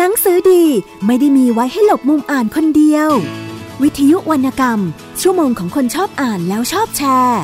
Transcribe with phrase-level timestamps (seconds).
[0.00, 0.64] หนังสือดี
[1.06, 3.10] ไม่ได้มีไว้ให้หลบมุมอ่านคนเดียว
[3.82, 4.80] วิทยุวรรณกรรม
[5.20, 7.40] ชั่วโมงของคนชอบอ่านแล้วชอบแชร์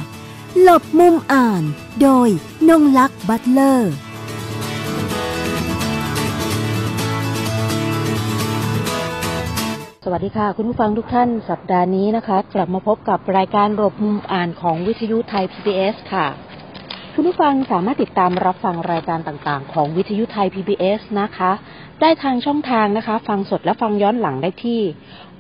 [0.62, 1.62] หลบมุมอ่าน
[2.02, 2.28] โดย
[2.68, 3.92] นงลักษ์บัตเลอร์
[10.04, 16.26] สวัสดีค่ะ คุณผู้ฟังทุกท่านสัปดาห์นี้นะคะ กลับมาพบกับรายการหลบมุมอ่านของวิทยุไทย PBS ค่ะ
[17.16, 21.52] คุณผู้ฟังสามารถติดตามรับฟังรายการต่างๆ ของวิทยุไทย PBS นะคะ
[22.00, 24.80] ได้ทางช่องทางนะคะ ฟังสดและฟังย้อนหลังได้ที่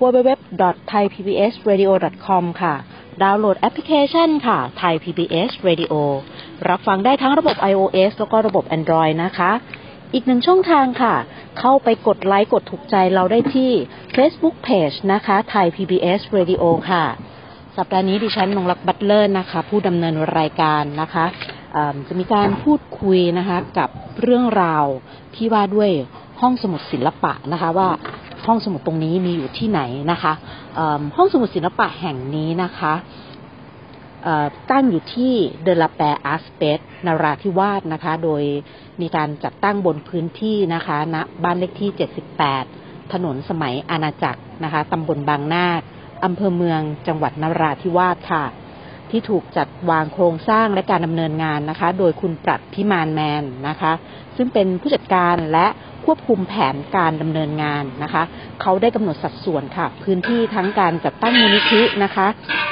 [0.00, 2.74] www.thaipbsradio.com ค่ะ
[3.22, 5.92] ดาวน์โหลดแอปพลิเคชันค่ะ Thai PBS Radio
[6.68, 9.50] รับฟังได้ทั้งระบบ iOS แล้วก็ระบบ Android นะคะ
[10.14, 11.14] อีกหนึ่งช่องทางค่ะ
[11.58, 13.70] เข้าไปกดไลค์กดถูกใจเราได้ที่
[14.16, 17.04] Facebook Page นะคะ Thai PBS Radio ค่ะ
[17.76, 21.26] สัปดาห์นี้ดิฉันนงรักบัตเลอร์นะคะ ผู้ดำเนินรายการนะคะ
[22.08, 23.88] จะมีการพูดคุยนะคะกับ
[24.22, 24.84] เรื่องราว
[25.34, 25.90] ที่ว่าด้วย
[26.40, 27.88] ห้องสมุดศิลปะนะคะว่า
[28.46, 30.32] ห้องสมุดตรงนี้มีอยู่ที่ไหนนะคะ
[31.16, 32.94] ห้องสมุดศิลปะแห่งนี้นะคะ
[34.70, 35.32] ตั้งอยู่ที่
[35.64, 38.42] เดลาแป Art Space นราธิวาสนะคะ โดย
[39.00, 41.90] มีการจัดตั้งบนพื้นที่นะคะณนะบ้านเลขที่
[42.50, 45.80] 78 ถนนสมัยอาณาจักรนะคะตำบลบางนาค
[46.24, 48.44] อำเภอเมืองจังหวัดนราธิวาสค่ะ
[49.14, 53.92] ที่ถูกจัดวางโครงสร้างและการดำเนินงานนะคะ โดยคุณปรัชญ์ พิมานแมนนะคะ
[54.36, 55.66] ซึ่งเป็นผู้จัดการและ
[56.04, 58.22] ควบคุมแผนการดำเนินงานนะคะ
[58.62, 62.26] เขาได้กำหนดสัดส่วนค่ะ พื้นที่ทั้งการจัดตั้งมูลนิธินะคะ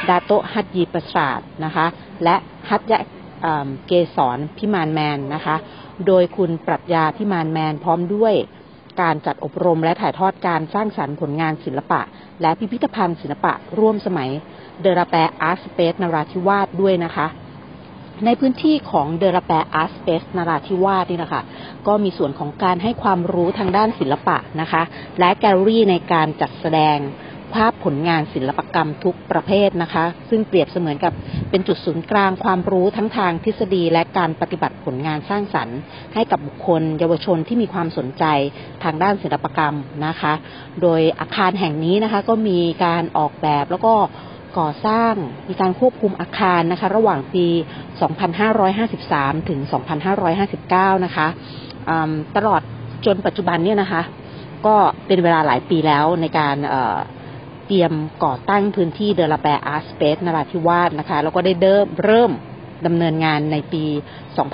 [0.09, 1.87] ดาโตฮัตยีประสาทนะคะ
[2.25, 2.35] และ
[2.71, 2.99] ฮัตยะ
[3.87, 5.57] เกสรพิมานแมนนะคะ
[6.07, 8.35] โดยคุณปรัชญาพิมานแมนพร้อมด้วย
[9.01, 12.01] การจัดอบรมและถ่ายทอดการสร้างสรรค์ผลงานศิลปะ
[12.41, 14.31] และพิพิธภัณฑ์ศิลปะร่วมสมัย
[14.81, 17.27] เดลาแป Art Space นราธิวาสด้วยนะคะ
[18.25, 21.43] ในพื้นที่ของเดลาแป Art Space นราธิวาสนี่นะคะ
[21.87, 24.83] ก็มีส่วนของการให้ความรู้ทางด้านศิลปะนะคะ
[25.19, 26.99] และแกลเลอรี่ในการจัดแสดง
[27.55, 31.13] ภาพผลงานศิลปกรรมทุกประเภทนะคะ ซึ่งเปรียบเสมือนกับ
[31.51, 35.79] เป็นจุดศูนย์กลางความรู้ทั้งทางทฤษฎีและการปฏิบัติผลงานสร้างสรรค์
[36.15, 38.25] ให้กับบุคคล เยาวชนที่มีความสนใจ
[38.85, 39.77] ทางด้านศิลปกรรม
[40.07, 40.33] นะคะ
[40.83, 43.95] โดยอาคารแห่งนี้นะคะก็มีการออกแบบแล้วก็
[44.59, 45.15] ก่อสร้าง
[45.49, 47.47] มีการควบคุมอาคารนะคะ ระหว่างปี
[48.69, 49.61] 2553 ถึง
[50.33, 51.27] 2559 นะคะ
[52.37, 52.61] ตลอด
[53.07, 54.03] จนปัจจุบันเนี่ยนะคะ
[54.67, 54.77] ก็
[55.07, 56.57] เป็นเวลาหลายปีแล้วในการ
[57.73, 57.93] ตรียม
[58.25, 62.33] ก่อตั้งพื้นที่เดลาแปร์อาร์สเปซนราธิวาสนะคะ แล้วก็ได้เริ่มเริ่ม
[62.87, 63.85] ดำเนินงานในปี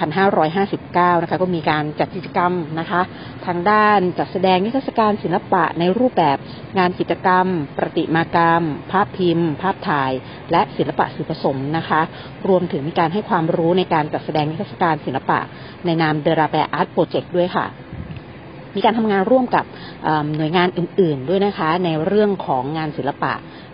[0.07, 3.01] 2559 นะคะ ก็มีการจัดกิจกรรมนะคะ
[3.47, 6.37] ทางด้านจัดแสดงนิทรรศการศิลปะในรูปแบบ
[6.79, 7.47] งานกิจกรรม
[7.77, 10.13] ประติมากรรม ภาพพิมพ์ ภาพถ่าย
[10.53, 12.01] และศิลปะสื่อผสมนะคะ
[12.49, 15.39] รวมถึงมีการให้ความรู้ในการจัดแสดงนิทรรศการศิลปะ
[15.85, 17.67] ในนามเดราแบอาร์ตโปรเจกต์ด้วยค่ะ
[18.79, 19.65] มีการทำงานร่วมกับ
[20.37, 23.33] หน่วยงานอื่น ๆ ด้วยนะคะ ในเรื่องของงานศิลปะ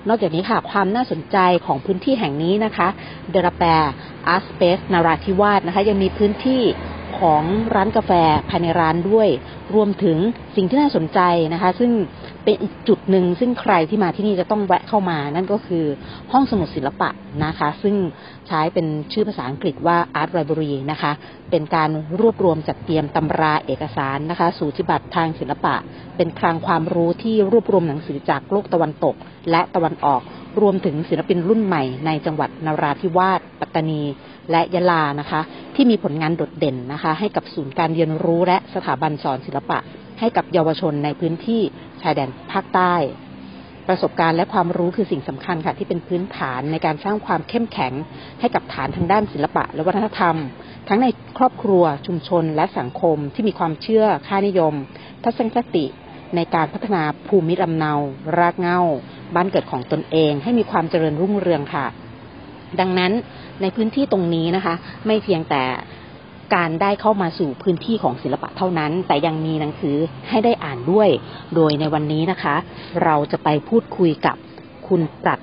[0.08, 2.88] นอกจากนี้ค่ะ ความน่าสนใจของพื้นที่แห่งนี้นะคะ
[3.30, 3.92] เดราแปร์
[4.28, 6.62] อาร์สเปซนาราธิวาสนะคะ ยังมีพื้นที่
[7.18, 7.42] ของ
[7.74, 8.12] ร้านกาแฟ
[8.48, 9.28] ภายในร้านด้วย
[9.74, 10.18] รวมถึง
[10.56, 11.20] สิ่งที่น่าสนใจ
[11.52, 11.90] นะคะ ซึ่ง
[12.44, 15.84] เป็นอีกจุดหนึ่งซึ่งใครที่มาที่นี่จะต้องแวะเข้ามา นั่นก็คือ
[16.32, 17.08] ห้องสมุดศิลปะ
[17.44, 17.96] นะคะ ซึ่ง
[18.48, 21.12] ใช้เป็นชื่อภาษาอังกฤษว่า Art Library นะคะ
[21.50, 21.90] เป็นการ
[22.20, 25.74] รวบรวมจัดเตรียมตำราเอกสารนะคะ สูติบัตรทางศิลปะ
[26.16, 29.14] เป็นคลังความรู้ที่รวบรวมหนังสือจากโลกตะวันตก
[29.50, 30.22] และตะวันออก
[30.60, 34.02] รวมถึงศิลปินรุ่นใหม่ในจังหวัดนราธิวาสปัตตานี
[34.50, 35.40] และยะลานะคะ
[35.74, 39.80] ที่มีผลงานโดดเด่นนะคะ ให้กับศูนย์การเรียนรู้และสถาบันสอนศิลปะ
[40.20, 41.62] ให้กับเยาวชนในพื้นที่
[42.02, 42.94] ชายแดนภาคใต้
[43.88, 47.92] ประสบการณ์และความรู้คือสิ่งสำคัญค่ะ ที่เป็นพื้นฐานในการสร้างความเข้มแข็ง
[48.40, 50.36] ให้กับฐานทางด้านศิลปะ และวัฒนธรรม
[50.88, 51.06] ทั้งใน
[51.38, 54.74] ครอบครัวชุมชนและสังคมที่มีความเชื่อค่านิยม
[55.24, 55.86] ทัศนคติ
[56.36, 57.94] ในการพัฒนาภูมิลำเนา
[58.38, 58.80] รากเง้า
[59.34, 61.86] บ้านเกิดของตนเอง ให้มีความเจริญรุ่งเรืองค่ะ
[62.80, 63.12] ดังนั้น
[63.62, 64.74] ในพื้นที่ตรงนี้นะคะ
[65.06, 65.62] ไม่เพียงแต่
[66.54, 69.96] การได้เข้ามาสู่พื้นที่ของศิลปะเท่านั้น แต่ยังมีหนังสือ
[70.28, 71.08] ให้ได้อ่านด้วย
[71.54, 72.54] โดยในวันนี้นะคะ
[73.04, 74.36] เราจะไปพูดคุยกับ
[74.88, 75.40] คุณปรัด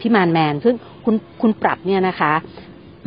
[0.00, 0.74] พิมานแมน ซึ่ง
[1.04, 2.32] คุณคุณปรัดเนี่ยนะคะ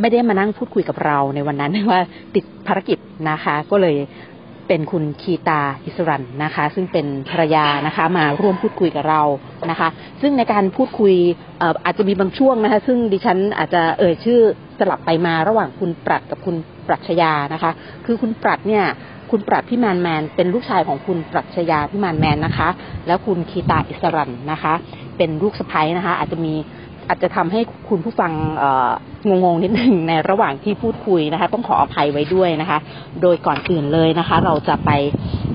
[0.02, 2.02] ไม่ได้มานั่งพูดคุยกับเราในวันนั้นว่า
[2.36, 2.98] ติดภารกิจ
[3.30, 3.96] นะคะ ก็เลย
[4.68, 9.22] เป็นคุณคีตาอิสรันนะคะ ซึ่งเป็นภรรยานะคะมาร่วมพูดคุยกับเรา
[9.72, 9.90] นะคะ
[10.22, 11.14] ซึ่งในการพูดคุย
[11.86, 14.40] อาจจะมีบางช่วงนะคะ ซึ่งดิฉันอาจจะเอ่ยชื่อ
[14.80, 16.56] สลับไปมาระหว่างคุณปรัดกับคุณ
[16.88, 17.72] ปรัชญานะคะ
[18.06, 18.84] คือคุณปรัดเนี่ย
[19.32, 22.70] คุณปรัดพิมานแมน เป็นลูกชายของคุณปรัชญาพิมานแมนนะคะ
[23.08, 24.74] แล้วคุณคีตาอิสรันนะคะ
[25.18, 26.54] เป็นลูกสะพ้ยนะคะ อาจจะมี
[27.08, 28.32] อาจจะทำให้คุณผู้ฟัง
[29.28, 32.80] งงๆนิดหนึ่งในระหว่างที่พูดคุยนะคะ ต้องขออภัยไว้ด้วยนะคะ
[33.22, 34.92] โดยก่อนอื่นเลยนะคะ เราจะไป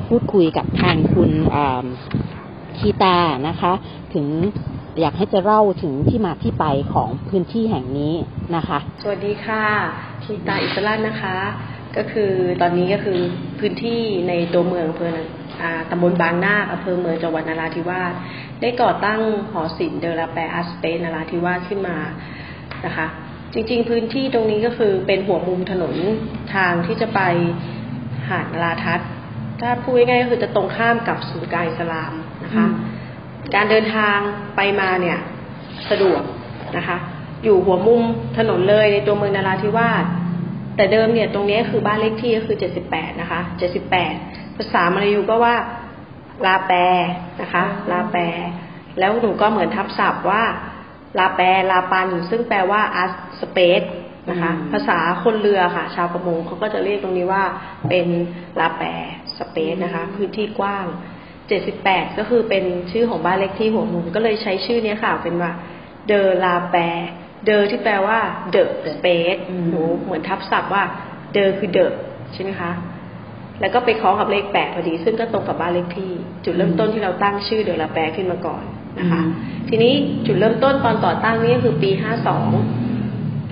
[0.08, 1.30] พูดคุยกับทางคุณ
[2.78, 3.16] คีตา
[3.48, 3.72] นะคะ
[4.14, 4.26] ถึง
[5.00, 8.14] อยากให้จะเล่าถึงที่มาที่ไปของพื้นที่แห่งนี้
[8.56, 9.64] นะคะ สวัสดีค่ะ
[10.24, 11.36] คีตาอิสระนะคะ
[11.96, 13.20] ก็คือตอนนี้ก็คือ
[13.58, 15.14] พื้นที่ในตัวเมืองอำเภอ
[15.90, 18.12] ตำบลบางนาคอำเภอเมืองจังหวัดนราธิวาส
[18.60, 19.20] ได้ก่อตั้ง
[19.52, 21.96] หอศิลป์เดลาแปอาร์สเปนนราธิวาสขึ้นมา
[22.84, 23.06] นะคะ
[23.54, 25.94] จริง ๆ พื้นที่ตรงนี้ก็คือเป็นหัวมุมถนน
[26.54, 27.20] ทางที่จะไป
[28.28, 29.00] หาดลาทัศ
[29.60, 32.12] ถ้าพูดง่ายๆก็คือจะตรงข้ามกับศูนย์การอิสลาม
[32.44, 32.66] นะคะ
[33.54, 34.18] การเดินทาง
[34.56, 35.18] ไปมาเนี่ย
[35.90, 36.22] สะดวก
[36.76, 36.96] นะคะ
[37.44, 38.02] อยู่หัวมุม
[38.38, 40.04] ถนนเลยในตัวเมืองนราธิวาส
[40.76, 44.12] แต่เดิมเนี่ยตรงนี้คือบ้านเลขที่ก็คือเจ็ดสิบแปดนะคะเจ็ดสิบแปด
[44.56, 45.54] ภาษามลายูก็ว่า
[46.46, 46.72] ลาแป
[47.40, 48.16] นะคะ ลาแป
[48.98, 50.42] แล้วหนูก็เหมือนทับศัพท์ว่า
[51.18, 51.40] ลาแป
[51.70, 53.10] ลาปัน ซึ่งแปลว่าอาร์
[53.40, 53.82] สเปซ
[54.30, 57.44] นะคะ ภาษาคนเรือค่ะ ชาวประมงเขาก็จะเรียกตรงนี้ว่า
[57.88, 58.06] เป็น
[58.60, 58.82] ลาแป
[59.38, 60.86] สเปซนะคะ พื้นที่กว้าง
[61.48, 65.52] เจ็ดสิบแปดก็คือเป็นชื่อของบ้านเล็กที่หัวมุม ก็เลยใช้ชื่อนี้ค่ะ เป็นว่า
[66.08, 66.76] เดอลาแป
[67.44, 68.18] เดอที่แปลว่า
[68.50, 69.36] เดอะสเปซ
[69.68, 70.82] หนูเหมือนทับศัพท์ว่า
[71.32, 71.92] เดอคือเดอะ
[72.32, 72.70] ใช่ไหมคะ
[73.60, 76.10] แล้วก็ไปคล้องกับเลขแปดพอดี ซึ่งก็ตรงกับบ้านเลขที่
[76.44, 78.62] จุดเริ่มต้นที่เราตั้งชื่อเดอละแปขึ้นมาก่อน
[78.98, 79.22] นะคะ
[79.68, 79.92] ทีนี้
[80.26, 82.48] จุดเริ่มต้นตอนต่อตั้งนี่ก็คือปีห้าสอง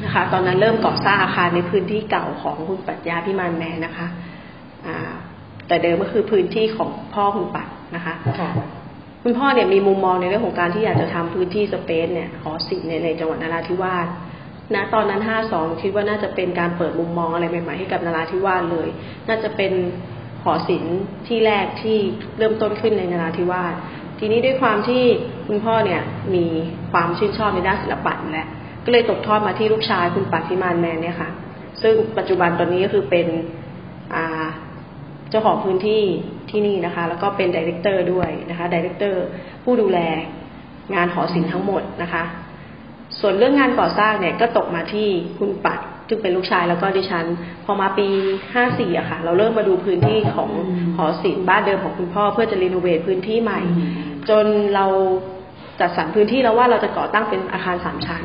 [0.05, 4.07] นะคะ ตอนนั้นเริ่มก่อสร้างอาคารในพื้นที่เก่าของคุณปัญญาพิมานแมนนะคะ
[4.87, 4.97] อ่า
[5.69, 7.67] แต่เดิมก็คือพื้นที่ของพ่อคุณปัด
[7.97, 8.15] นะคะ
[9.23, 14.07] คุณพ่อเนี่ยมีมุมมองในเรื่องของการที่อยากจะทำพื้นที่สเปซเนี่ยหอศิลป์ในจังหวัดนราธิวาส
[14.75, 18.89] นะตอนนั้นห้าสองคิดว่าน่าจะเป็นการเปิดมุมมองอะไรใหม่ๆให้กับนราธิวาสเลย
[19.29, 19.73] น่าจะเป็น
[20.43, 20.99] หอศิลป์
[21.29, 21.99] ที่แรกที่
[22.39, 23.75] เริ่มต้นขึ้นในนราธิวาส
[24.19, 25.03] ทีนี้ด้วยความที่
[25.47, 26.03] คุณพ่อเนี่ย
[26.35, 26.47] มี
[26.93, 28.49] ความชื่นชอบในด้านศิลปะแหละ
[28.85, 31.31] ก็เลยตกทอดมาที่ลูกชายคุณปรัชญ์ พิมานแมนเนี่ยค่ะ
[31.83, 33.27] ซึ่งปัจจุบันตอนนี้ก็คือเป็น
[35.31, 36.03] เจ้าของพื้นที่
[36.51, 39.25] ที่นี่นะคะ แล้วก็เป็น director ด้วยนะคะ director
[39.65, 39.99] ผู้ดูแล
[40.95, 42.23] งานหอศิลป์ทั้งหมดนะคะ
[43.21, 45.09] ส่วนเรื่องงานก่อสร้างเนี่ยก็ตกมาที่
[45.39, 45.79] คุณปัด
[46.09, 47.25] ซึ่งเป็นลูกชายแล้วก็ดิฉัน
[47.65, 48.09] พอมาปี
[48.55, 50.51] ห้าสี่อะค่ะ เราเริ่มมาดูพื้นที่ของ
[50.97, 53.61] หอศิลป์บ้านเดิมของคุณพ่อเพื่อจะรีโนเวทพื้นที่ใหม่
[54.29, 54.87] จนเรา
[55.81, 58.25] จัดสรรพื้นที่แล้วว่าเราจะก่อตั้งเป็นอาคารสามชั้น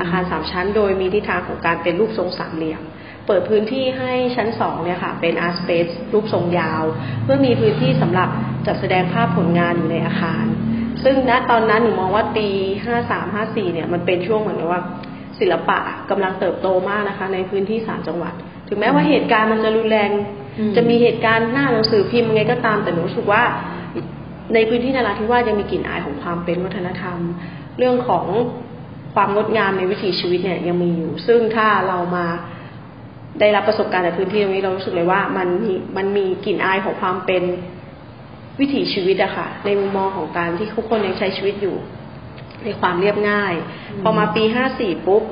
[0.00, 2.82] อาคารสามชั้น โดยมีทิศทางของการเป็นรูปทรงสามเหลี่ยม
[3.26, 6.82] เปิดพื้นที่ให้ชั้นสองเนี่ยค่ะเป็นอาร์สเปซรูปทรงยาว
[7.22, 8.28] เพื่อมีพื้นที่สำหรับ
[8.66, 10.44] จัดแสดงภาพผลงานอยู่ในอาคาร
[11.04, 12.48] ซึ่งณตอนนั้นหนูมองว่าปี
[12.84, 14.82] ห้าสามห้าสี่เนี่ยมันเป็นช่วงเหมือนกับว่า
[15.38, 15.78] ศิลปะ
[16.10, 18.32] กำลังเติบโตมากนะคะ ในพื้นที่สามจังหวัด
[18.68, 20.10] ถึงแม้ว่าเหตุการณ์มันจะรุนแรง
[20.76, 23.42] จะมีเหตุการณ์หน้าหนังสือพิมพ์ไงก็ตามแต่หนูรู้สึกว่า
[24.54, 27.18] ในพื้นที่นาราธิวาสยังมีกลิ่นอายของความเป็นวัฒนธรรม
[27.78, 28.26] เรื่องของ
[29.14, 32.26] ความงดงามในวิถีชีวิตเนี่ยยังมีอยู่ ซึ่งถ้าเรามา
[33.40, 37.42] ได้รับประสบการณ์ในพื้นที่ตรงนี้เรารู้สึกเลยว่ามันมีมันมีกลิ่นอายของความเป็น
[38.60, 41.76] วิถีชีวิตอะค่ะ ในมุมมองของการที่ทุกคนยังใช้ชีวิตอยู่
[42.64, 43.54] ในความเรียบง่าย
[44.02, 45.22] พอมาปีห้าสี่ปุ๊บ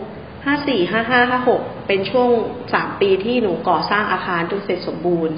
[0.44, 2.28] ห้าสี่ห้าห้าห้าหกเป็นช่วง
[2.74, 5.36] สามปีที่หนูก่อสร้างอาคารจนเสร็จสมบูรณ์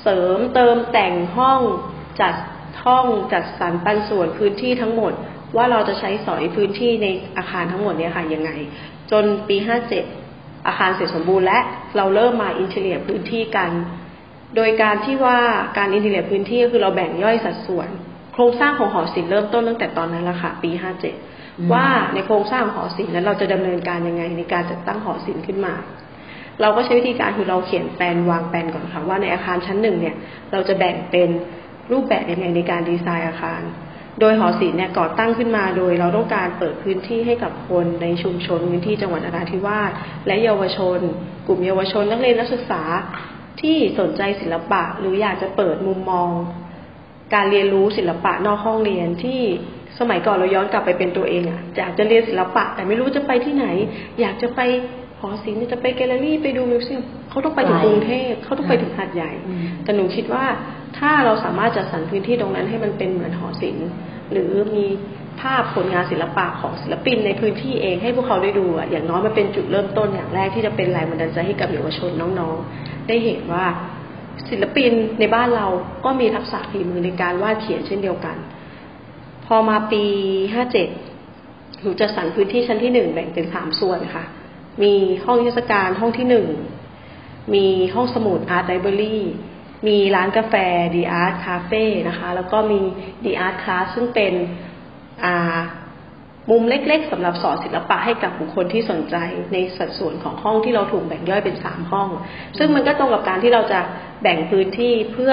[0.00, 1.60] เสริมเติมแต่งห้อง
[2.20, 2.34] จัด
[2.84, 5.12] ห้องจัดสรรปันส่วนพื้นที่ทั้งหมด
[5.56, 7.06] ว่าเราจะใช้สอยพื้นที่ใน
[7.36, 8.50] อาคารทั้งหมดนี้ค่ะยังไง
[9.10, 10.04] จนปีห้าเจ็ด
[10.68, 11.58] อาคารเสร็จสมบูรณ์และ
[11.96, 13.70] เราเริ่มมา interior พื้นที่กัน
[14.56, 15.38] โดยการที่ว่า
[15.78, 17.88] การ interior พื้นที่ก็คือเราแบ่งย่อยสัดส่วน
[18.32, 21.14] โครงสร้างของหอศิลป์เริ่มต้นตั้งแต่ตอนนั้นละค่ะปีห้าเจ็ด
[21.72, 25.74] ว่าในโครงสร้างหอศิลป์นั้นเราจะดำเนินการยังไงในการจัดตั้งหอศิลป์ขึ้นมา
[26.60, 30.14] เราก็ใช้วิธีการคือเราเขียนแปลนวางแปลนก่อนค่ะว่าในอาคารชั้นหนึ่งเนี่ย
[30.52, 31.28] เราจะแบ่งเป็น
[31.92, 33.60] รูปแบบยังไงในการดีไซน์อาคาร
[34.20, 39.92] โดยหอศิลป์เนี่ยก่อตั้งขึ้นมาโดย เราต้องการเปิดพื้นที่ให้กับคนในชุมชนพื้นที่จังหวัดนราธิวาส
[40.26, 40.98] และเยาวชน
[41.46, 42.82] กลุ่มเยาวชนนักเรียนนักศึกษา
[43.60, 46.30] ที่สนใจศิลปะ หรืออยากจะเปิดมุมมอง
[47.34, 49.40] การเรียนรู้ศิลปะนอกห้องเรียนที่
[49.98, 53.66] สมัยก่อนเราย้อนกลับไปเป็นตัวเองอะอยากจะเรียนศิลปะ แต่ไม่รู้จะไปที่ไหน
[54.20, 54.60] อยากจะไป
[55.20, 59.30] หอศิลป์จะไปแกลเลอรี่ไปดูมิวเซียมเขาต้องไปถึงกรุงเทพเขาต้องไปถึงหาดใหญ่
[59.84, 60.44] แต่หนูคิดว่า
[60.98, 63.88] ถ้าเราสามารถจัดสรรพื้นที่ตรงนั้นให้มันเป็นเหมือนหอศิลป์
[64.32, 64.86] หรือมี
[65.40, 72.10] ภาพผลงานศิลปะของศิลปินในพื้นที่เองให้พวกเขาได้ดูอะอย่างน้อยมันเป็นจุดเริ่มต้นอย่างแรกที่จะเป็นแรงบันดาลใจให้กับเยาวชน
[72.40, 73.64] น้องๆ ได้เห็นว่า
[74.50, 75.66] ศิลปินในบ้านเรา
[76.04, 78.36] ก็มีทักษะฝีมือในการวาดเขียนเช่นเดียวกัน
[79.46, 80.04] พอมาปี
[80.54, 80.88] ห้าเจ็ด
[81.82, 84.24] หนูจะสั่งพื้นที่ชั้นที่หนึ่งแบ่งเป็นสามส่วนค่ะ
[84.82, 84.94] มี
[85.24, 86.48] ห้องเทศกาลห้องที่หนึ่ง
[87.54, 89.18] มีห้องสมุด Art Library
[89.86, 90.54] มีร้านกาแฟ
[90.94, 92.80] De Art Cafe นะคะ แล้วก็มี
[93.24, 94.32] De Art Class ซึ่งเป็น
[96.50, 99.16] มุมเล็กๆสำหรับสอนศิลปะให้กับบุคคลที่สนใจ
[99.52, 102.08] ในสัดส่วนของห้องที่เราถูกแบ่งย่อยเป็นสามห้อง
[102.58, 103.80] ซึ่งมันก็ตรงกับการที่เราจะ
[104.22, 105.32] แบ่งพื้นที่เพื่อ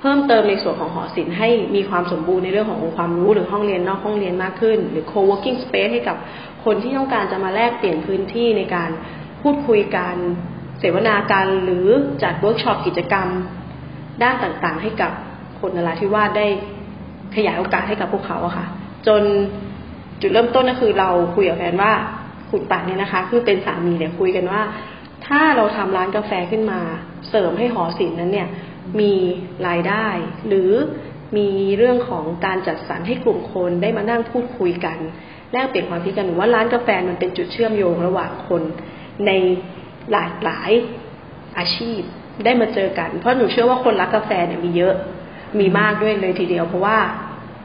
[0.00, 6.16] เพิ่มเติมในส่วนของหอศิลป์ให้มีความสมบูรณ์ในเรื่องขององค์ความรู้หรือห้องเรียนนอกห้องเรียนมากขึ้น หรือ co-working space ให้กับ
[6.64, 8.90] คนที่ต้องการจะมาแลกเปลี่ยนพื้นที่ในการ
[9.42, 10.14] พูดคุยกัน
[10.78, 11.86] เสวนาการหรือ
[12.22, 13.28] จัดเวิร์กช็อปกิจกรรม
[14.22, 15.12] ด้านต่างๆ ให้กับ
[15.60, 16.46] คนนราธิวาสได้
[17.36, 18.66] ขยายโอกาสให้กับพวกเขาอะค่ะ
[19.06, 19.22] จน
[20.20, 21.92] จุดเริ่มต้นก็คือเราคุยกับแฟนว่า
[22.50, 24.62] คุณปรัชญ์เนี่ยนะคะ คือเป็นสามีเนี่ยคุยกันว่า
[25.26, 26.80] ถ้าเราทำร้านกาแฟขึ้นมา
[27.28, 28.48] เสริมให้หอศิลป์นั้นเนี่ย
[29.00, 29.12] มี
[29.68, 30.06] รายได้
[30.48, 30.72] หรือ
[31.36, 34.98] มีเรื่องของการจัดสรรให้กลุ่มคนได้มานั่งพูดคุยกัน
[35.52, 38.62] แลกเปลี่ยนความคิดกันหรือว่าร้านกาแฟมันเป็นจุดเชื่อมโยงระหว่างคน
[39.26, 39.30] ใน
[40.12, 40.70] หลายหลาย
[41.58, 42.00] อาชีพ
[42.44, 44.94] ได้มาเจอกัน เพราะหนูเชื่อว่าคนรักกาแฟเนี่ยมีเยอะ
[45.60, 46.98] มีมากด้วยเลยทีเดียว เพราะว่า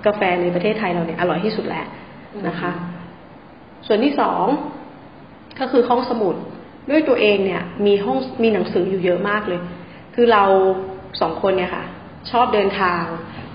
[0.06, 1.86] กาแฟในประเทศไทยเราเนี่ยอร่อยที่สุดแหละ
[2.48, 2.72] นะคะ
[3.88, 4.46] ส่วนที่สอง
[5.60, 6.36] ก็คือห้องสมุด
[6.90, 9.60] ด้วยตัวเองเนี่ย มีห้องมีหนังสืออยู่เยอะมากเลย
[10.16, 10.44] คือเรา
[11.20, 11.84] สองคนเนี่ยค่ะ
[12.32, 13.04] ชอบเดินทาง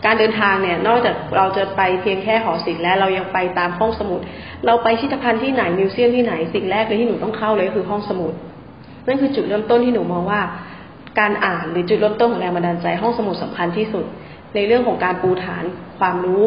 [0.04, 4.20] การเดินทางเนี่ย นอกจากเราจะไปเพียงแค่หอศิลป์แล้วเรายังไปตามห้องสมุด
[4.66, 8.32] เราไปชิตภัณฑ์ที่ไหนมิวเซียมที่ไหนสิ่งแรกเลยที่หนูต้องเข้าเลยคือห้องสมุด
[9.06, 10.40] นั่นคือจุดเริ่มต้นที่หนูมองว่า
[11.18, 14.04] การอ่านหรือจุดเริ่มต้นของแรงบันดาลใจห้องสมุดสำคัญที่สุด
[14.54, 15.64] ในเรื่องของการปูฐาน
[15.98, 16.44] ความรู้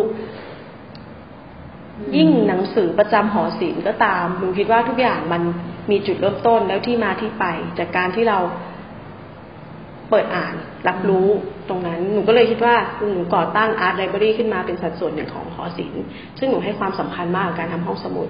[2.15, 5.41] ยิ่งหนังสือประจำหอศิลป์ก็ตามหนูคิดว่าทุกอย่างมัน
[5.91, 7.45] มีจุดเริ่มต้นแล้วที่มาที่ไป
[7.79, 8.39] จากการที่เรา
[10.09, 10.53] เปิดอ่าน
[10.87, 11.27] รับรู้
[11.69, 12.75] ตรงนั้น หนูก็เลยคิดว่า
[13.13, 16.03] หนูก่อตั้งอาร์ตไลบรารีขึ้นมาเป็นสัดส่วนหนึ่งของหอศิลป์
[16.39, 18.27] ซึ่งหนูให้ความสำคัญมากกับการทำห้องสมุด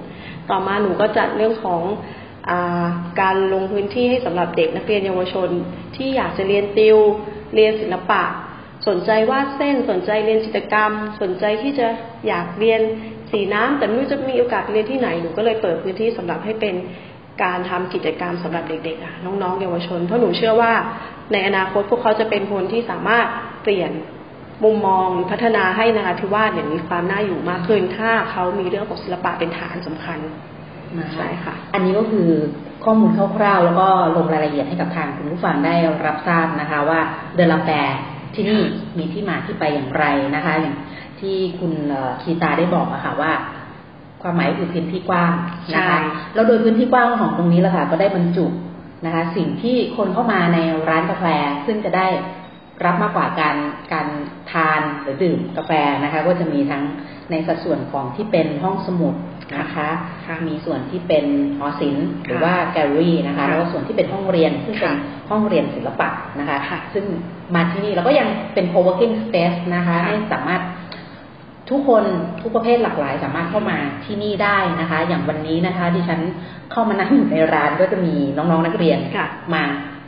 [0.50, 1.81] ต่อมาหนูก็จัดเรื่องของ
[2.50, 2.51] อ
[3.21, 5.50] การลงพื้นที่ให้สำหรับเด็กนักเรียนเยาวชน
[5.95, 6.98] ที่อยากจะเรียนติว
[7.55, 8.24] เรียนศิลปะ
[8.88, 11.88] สนใจวาดเส้น สนใจเรียนจิตรกรรม สนใจที่จะ
[12.27, 12.81] อยากเรียน
[13.31, 16.75] สีน้ำแต่ไม่รู้จะมีโอกาสเรียนที่ไหนหนูก็เลยเปิดพื้นที่สำหรับให้เป็น
[17.43, 20.74] การทำกิจกรรมสำหรับเด็กๆน้องๆเยาวชน เพราะหนูเชื่อว่า
[21.31, 23.27] ในอนาคตพวกเขาจะเป็นคนที่สามารถ
[23.63, 23.91] เปลี่ยน
[24.63, 30.19] มุมมองพัฒนาให้นราธิวาสเนี่ยมีความน่าอยู่มากขึ้น ถ้าเขามีเรื่องของศิลปะเป็นฐานสำคัญ
[31.15, 32.29] ใช่ค่ะ อันนี้ก็คือ
[32.83, 37.00] ข้อมูลคร่าวๆ แล้วก็ลงรายละเอียดให้กับทางคุณผู้ฟังได้รับทราบนะคะ ว่า
[37.36, 37.74] เดลาแปร
[38.36, 38.62] ที่นี่
[38.98, 40.05] มีที่มาที่ไปอย่างไร
[40.36, 40.75] นะคะอย่าง
[41.19, 41.74] ที่คุณ
[42.21, 43.31] คีตาได้บอกอะค่ะว่า
[44.21, 45.31] ความหมายคือพื้นที่กว้าง
[45.75, 46.00] นะคะ
[46.33, 48.45] แล้วโดยพื้นที่กว้างของตรงนี้แหละค่ะก็ได้บรรจุ
[49.05, 50.57] นะคะสิ่งที่คนเข้ามาใน
[50.89, 51.25] ร้านกาแฟ
[51.65, 52.07] ซึ่งจะได้
[52.85, 53.55] รับมากกว่าการ
[53.93, 54.07] การ
[54.51, 55.71] ทานหรือดื่มกาแฟ
[56.03, 56.83] นะคะก็จะมีทั้ง
[57.31, 59.15] ในสัดส่วนของที่เป็นห้องสมุด
[59.59, 59.89] นะคะ
[60.47, 61.25] มีส่วนที่เป็น
[61.57, 64.93] หอศิลป์หรือว่าแกลเลอรี่นะคะแล้วก็ส่วนที่เป็นห้องเรียนซึ่งเป็น
[65.29, 66.57] ห้องเรียนศิลปะนะคะ
[66.93, 67.05] ซึ่ง
[67.55, 70.61] มาที่นี่เราก็ยังเป็น co-working space นะคะให้สามารถ
[71.69, 72.03] ทุกคน
[72.41, 76.19] ทุกประเภทหลากหลายสามารถเข้ามาที่นี่ได้นะคะ อย่างวันนี้นะคะที่ฉัน
[76.71, 78.97] เข้ามานั่งอยู่ในร้านก็จะมีน้องๆนักเรียน
[79.53, 79.63] มา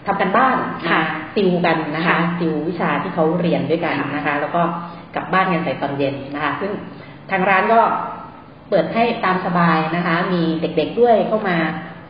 [0.05, 0.99] ทำกันบ้านมา
[1.35, 4.61] ติวกันนะคะติววิชาที่เขาเรียนด้วยกันนะคะ แล้วก็
[5.15, 6.71] กลับบ้านกันใส่ตอนเย็นนะคะ ซึ่ง
[7.31, 7.81] ทางร้านก็
[8.69, 11.57] เปิดให้ตามสบายนะคะ มีเด็กๆด้วยเข้ามา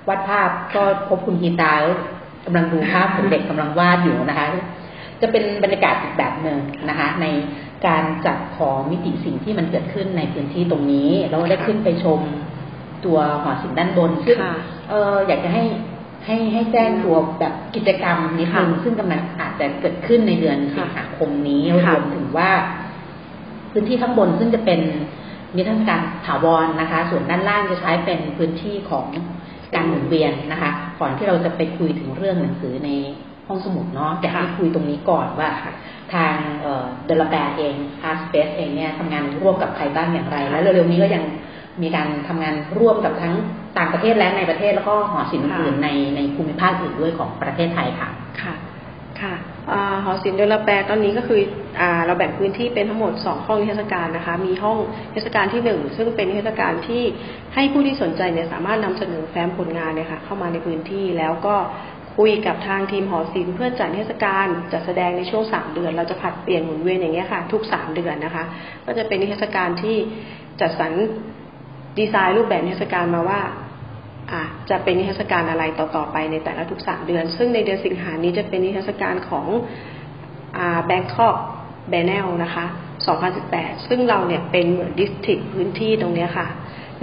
[0.08, 1.74] วาดภาพก็พบคุณฮีตา
[2.46, 4.48] กำลังดูภาพของเด็กกำลังวาดอยู่นะคะ
[5.22, 6.58] จะเป็นบรรยากาศอีกแบบหนึ่ง
[6.90, 7.25] นะคะ ใน
[7.88, 12.20] การจัดของมิติสิ่งที่มันเกิดขึ้นในพื้นที่ตรงนี้เราได้ขึ้นไปชม
[13.06, 14.38] ตัวหอศิลป์ด้านบนซึ่ง
[14.90, 15.63] เอออยากจะให้
[16.25, 22.51] ให้ให้แจ้งตัวแบบกิจกรรมนิดนึงซึ่งกำลังอาจจะเกิดขึ้นในเดือนสิงหาคมนี้รวมถึงว่า
[23.72, 24.80] พื้นที่ข้างบนซึ่งจะเป็น
[25.56, 29.06] นิทรรศการถาวรนะคะ ส่วนด้านล่างจะใช้เป็นพื้นที่ของ
[29.75, 32.90] การหมุนเวียนนะคะ ก่อนที่เราจะไปคุยถึงเรื่องหนังสือใน
[33.48, 35.50] ห้องสมุดเนาะอยากให้คุยตรงนี้ก่อนว่า
[36.13, 36.36] ทาง
[37.05, 41.24] เดลาแปเอง Art Space เองเนี่ยทำงานร่วมกับใครบ้างอย่างไร แล้วเร็วๆนี้ก็ยัง
[41.81, 43.33] มีการทำงานร่วมกับทั้ง
[43.77, 48.10] ต่างประเทศและในประเทศแล้วก็หอศิลป์อื่นในในภูมิภาคอื่นด้วยของประเทศไทยค่ะ
[48.41, 48.53] ค่ะ
[49.21, 49.33] ค่ะ
[50.03, 51.39] หอศิลป์เดลาแปตอนนี้ก็คือ
[51.79, 54.77] อเราแบ่งพื้นที่เป็นทั้งหมดสองห้องนิทรรศการนะคะ มีห้อง
[55.13, 57.03] นิทรรศการที่หนึ่งซึ่งเป็นนิทรรศการที่
[57.55, 61.55] ให้ผู้ที่สนใจเนี่ยสามารถนำเสนอแฟ้มผลงานเนี่ยค่ะเข้ามาในพื้นที่แล้วก็
[62.18, 68.44] คุยกับทางทีมหอศิลป์เพื่อจัดเทศกาลจัดแสดงในช่วงสามเดือน เราจะผัดเปลี่ยนหมุนเวียนอย่างเงี้ยค่ะ ทุกสามเดือนนะคะ
[68.86, 69.96] ก็จะเป็นนิทรรศการที่
[70.62, 70.91] จัดสรร
[72.00, 79.48] ดีไซน์รูปแบบนิทรรศการมาว่า่ะจะเป็นนิทรรศการอะไรต่อๆไปในแต่ละทุกสามเดือน ซึ่งในเดือนสิงหานี้จะเป็นนิทรรศการของ
[80.86, 81.36] Bangkok
[81.89, 82.65] Biennale นะคะ
[83.27, 86.48] 2018 ซึ่งเราเนี่ยเป็นเหมือน district พื้นที่ตรงนี้ค่ะ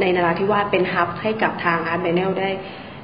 [0.01, 2.51] ในนราธิวาสเป็น hub ให้กับทาง Art Biennale ได้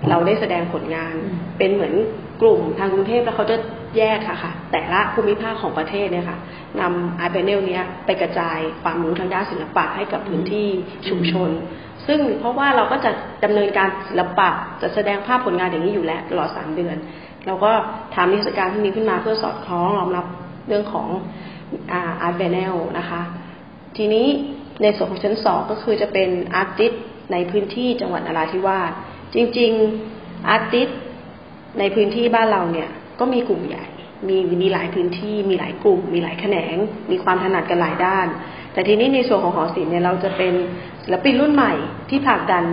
[0.09, 1.15] เราได้แสดงผลงาน
[1.59, 1.95] เป็นเหมือน
[2.43, 3.57] กลุ่มทางกรุงเทพแล้วเขาจะ
[3.97, 6.39] แยกค่ะค่ะ แต่ละภูมิภาคของประเทศเนี่ยค่ะ
[6.81, 10.69] นำ Art Biennale เนี้ยไปกระจายความรู้ทางด้านศิลปะให้กับพื้นที่
[11.09, 11.51] ชุมชน
[12.07, 13.11] ซึ่งเพราะว่าเราก็จะ
[13.45, 14.49] ดำเนินการศิลปะ
[14.83, 16.97] จะแสดงภาพผลงานอย่างนี้อยู่แล้วตลอดสามเดือน
[17.47, 17.73] เราก็
[18.15, 20.27] ทำนิทรรศการที่นี้ขึ้นมาเพื่อสอดคล้องรองรับ
[20.69, 21.09] เรื่องของ
[21.93, 23.23] อาร์ตแบเนลนะคะ
[23.97, 24.27] ทีนี้
[24.83, 26.93] ในส่วนของชั้นสองก็คือจะเป็นอาร์ติส
[27.33, 28.93] ในพื้นที่จังหวัดนราธิวาส
[29.35, 30.89] จริงๆอาร์ติส
[31.79, 32.89] ในพื้นที่บ้านเราเนี่ย
[33.21, 33.87] ก็มีกลุ่มใหญ่
[34.29, 36.77] มีมีหลายพื้นที่มีหลายกลุ่ม มีหลายแขนง
[37.11, 38.27] มีความถนัดกันหลายด้าน
[38.73, 40.55] แต่ทีนี้ในส่วนของหอศิลป์เนี่ยเราจะเป็น
[41.03, 41.73] ศิลปินรุ่นใหม่
[42.11, 42.65] ที่ผลักดัน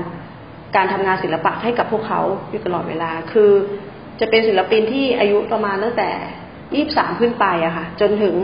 [0.75, 3.51] การทำงานศิลปะให้กับพวกเขาอยู่ตลอดเวลา คือ
[4.19, 6.09] จะเป็นศิลปินที่อายุประมาณตั้งแต่
[6.73, 8.35] ยี่สามขึ้นไปอะค่ะ จนถึง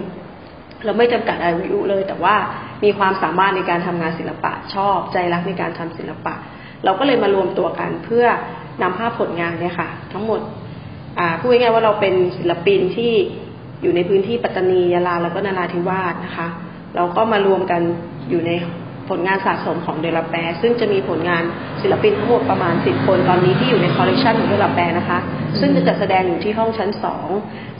[0.85, 2.35] เราไม่จำกัดอายุเลย แต่ว่า
[2.83, 6.35] มีความสามารถในการทำงานศิลปะ ชอบใจรักในการทำศิลปะ
[6.85, 8.25] เราก็เลยมารวมตัวกันเพื่อ
[8.81, 10.39] นำภาพผลงานเนี่ยค่ะ ทั้งหมด
[11.39, 13.13] พูดง่ายๆว่าเราเป็นศิลปินที่
[13.81, 16.47] อยู่ในพื้นที่ปัตตานียาลาแล้วก็นาราธิวาสนะคะ
[16.95, 17.81] เราก็มารวมกัน
[18.29, 18.51] อยู่ใน
[19.09, 21.43] ผลงานสะสมของเดลาแปซึ่งจะมีผลงาน
[21.81, 25.19] ศิลปินทั้งหมดประมาณสิบคนตอนนี้ที่อยู่ในคอลเลกชันของเดลาแปนะคะ
[25.59, 27.27] ซึ่งจะจัดแสดงอยู่ที่ห้องชั้นสอง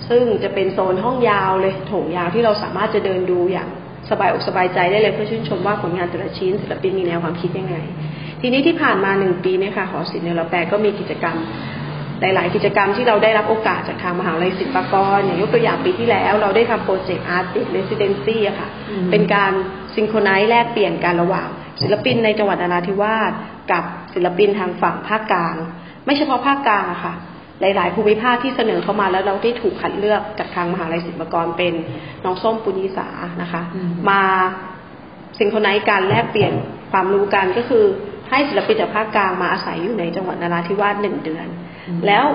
[0.10, 3.70] ซึ่งจะเป็นโซนห้องยาวเลยโถงยาวที่เราสามารถจะเดินดูอย่าง
[4.10, 7.75] สบายอกสบายใจได้เลยเพื่อชื่นชมว่าผลงานแต่ละชิ้น ศิลปินมีแนวความคิดยังไง
[8.41, 11.38] ทีนี้ที่ผ่านมาหนึ่งปีเนี่ยค่ะหอศิลป์เดลาแปก็มีกิจกรรม
[12.22, 18.70] หลาย ๆ กิจกรรมที่เราได้รับโอกาสจากทางมหาวิทยาลัยศิลปากรอย่างยกตัวอย่างปีที่แล้ว เราได้ทำโปรเจกต์ Artist Residency อะค่ะ
[19.12, 19.51] เป็นการ
[19.96, 21.48] synchronize แลกเปลี่ยนกันระหว่าง
[21.82, 23.32] ศิลปินในจังหวัดนราธิวาส
[23.72, 25.56] กับศิลปินทางฝั่งภาคกลาง
[26.06, 27.13] ไม่เฉพาะภาคกลางอะค่ะ
[27.62, 31.74] หลาย ๆ ภูมิภาคที่เสนอเข้ามาแล้วเราได้ถูกคัดเลือกจากทางมหาลัยศิลปากรเป็น
[32.24, 33.08] น้องส้มปุญิสา
[33.41, 33.62] นะคะ
[34.10, 34.22] มา
[35.39, 36.53] synchronize การแลกเปลี่ยน
[36.91, 37.86] ความรู้กันก็คือ
[38.29, 41.48] ให้ศิลปินจากภาคกลางมาอาศัยอยู่ในจังหวัดนราธิวาสหนึ่งเดือน
[42.07, 42.25] แล้ว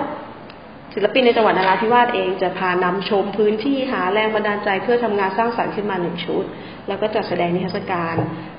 [0.95, 6.45] ศิลปินในจังหวัดนราธิวาสเองจะพานำชมพื้นที่หาแรงบันดาลใจเพื่อทำงานสร้างสรรค์ขึ้นมาหนึ่งชุด
[6.89, 8.17] แล้วก็จัดแสดงนิทรรศการ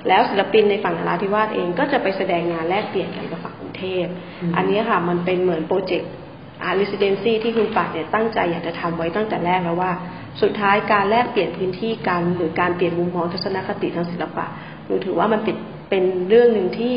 [0.07, 4.05] แล้วศิลปินในฝั่งนราธิวาสเองก็จะไปแสดงงานแลกเปลี่ยนกันกับฝั่งกรุงเทพ
[4.55, 6.11] อันนี้ค่ะมันเป็นเหมือนโปรเจกต์
[6.63, 9.91] art residency ที่คุณปัดเนี่ยตั้งใจอยากจะทำไว้ตั้งแต่แรกแล้วว่า
[10.41, 14.46] สุดท้ายการแลกเปลี่ยนพื้นที่กันหรือการเปลี่ยนมุมมองทัศนคติทางศิลปะ
[14.85, 15.55] หนูถือว่ามันเป็น
[15.94, 16.96] เป็นเรื่องหนึ่งที่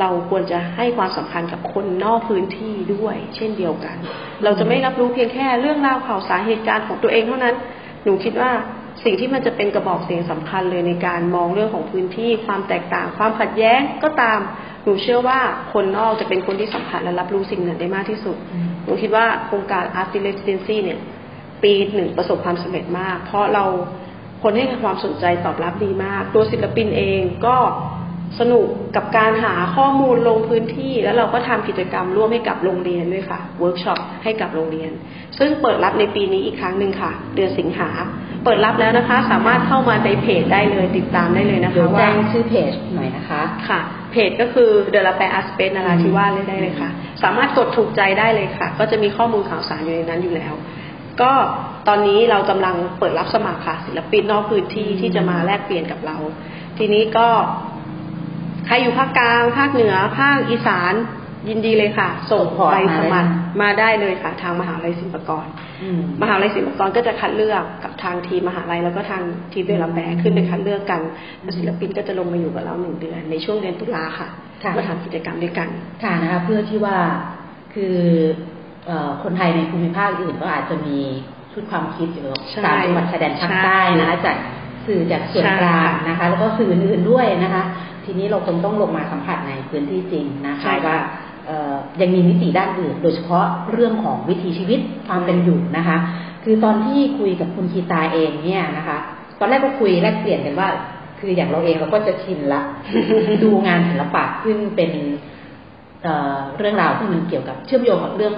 [0.00, 3.96] เราควรจะให้ความสำคัญกับคนนอกพื้นที่ด้วย เช่นเดียวกัน
[4.44, 7.54] เราจะไม่รับรู้เพียงแค่เรื่องราวข่าวสารเหตุการณ์ของตัวเองเท่านั้น
[8.04, 8.50] หนูคิดว่า
[9.04, 14.40] สิ่งที่มันจะเป็นกระบอกเสียงสำคัญเลยในการมองเรื่องของพื้นที่ ความแตกต่าง ความขัดแย้งก็ตาม
[14.84, 15.40] หนูเชื่อว่า
[15.72, 18.36] คนนอกจะเป็นคนที่สัมผัสและรับรู้สิ่งนั้นได้มากที่สุด
[18.84, 20.98] หนูคิดว่าโครงการ Art Residency เนี่ย
[21.62, 23.64] ปีหนึ่งประสบความสำเร็จมาก เพราะเรา
[24.42, 27.56] คนให้ความสนใจตอบรับดีมาก ตัวศิลปินเองก็
[28.38, 34.90] สนุกกับการหาข้อมูลลงพื้นที่ แล้วเราก็ทำกิจกรรมร่วมให้กับโรงเรียนด้วยค่ะเวิร์กช็อปให้กับโรงเรียน
[35.38, 37.90] ซึ่งเปิดรับในปีนี้อีกครั้งหนึ่งค่ะ เดือนสิงหา
[38.44, 43.80] เปิดรับแล้วนะคะ สามารถเข้ามาในเพจได้เลยติดตามได้เลยนะคะว่าแจ้งชื่อเพจหน่อยนะคะค่ะ
[44.12, 46.90] เพจก็คือเดลแปอาสเปนนาราธิวาสเลยได้เลยค่ะ
[47.22, 50.54] สามารถกดถูกใจได้เลยค่ะ ก็จะมีข้อมูลข่าวสารอยู่ในนั้นอยู่แล้ว
[51.20, 51.32] ก็
[51.88, 56.16] ตอนนี้เรากำลังเปิดรับสมัครค่ะศิลปินนอกพื้นที่ที่จะมาแลกเปลี่ยนกับเรา
[56.78, 57.28] ทีนี้ก็
[58.68, 60.94] ใครอยู่ภาคกลางภาคเหนือภาคอีสาน
[61.48, 63.30] ยินดีเลยค่ะ ส่งใบสมัคร
[63.62, 65.46] มาได้เลยค่ะ ทางมหาลัยศิลปากร
[66.22, 71.00] มหาลัยศิลปากรก็จะคัดเลือกกับทางทีมมหาลัยแล้วก็ทางทีมเดลแบขึ้นไปคัดเลือกกัน
[71.56, 74.28] ศิลปินก็จะลงมาอยู่กับเราหนึ่งเดือน ในช่วงเดือนตุลาค่ะ
[74.76, 75.68] มาทำกิจกรรมด้วยกัน
[76.04, 76.96] ค่ะนะคะเพื่อที่ว่า
[77.74, 77.96] คือ
[79.22, 80.98] คนไทยในภูมิภาคอื่นก็อาจจะมี
[81.52, 82.28] ชุดความคิดอยู่
[82.64, 84.36] ตามจังหวัดชายแดนภาคใต้นะคะจาก
[84.86, 87.62] สื่อจากส่วนกลางนะคะ แล้วก็สื่ออื่นด้วยนะคะ
[88.08, 90.96] ทีนี้เราคงต้องลงมาสัมผัสในพื้นที่จริงนะคะว่า
[92.00, 95.96] ยังมีมิติด้านอื่น โดยเฉพาะเรื่องของวิถีชีวิตความเป็นอยู่นะคะ
[96.44, 98.98] คือตอนที่คุยกับคุณคีตาเองเนี่ยนะคะ
[99.38, 100.68] ตอนแรกก็คุยแลกเปลี่ยนกันว่า
[101.20, 102.60] คืออย่างเราเองเราก็จะชินละ
[103.42, 104.90] ดูงานศิลปะซึ่งเป็น
[106.58, 108.36] เรื่องราวที่มันเกี่ยวกับเชื่อมโยงกับเรื่อง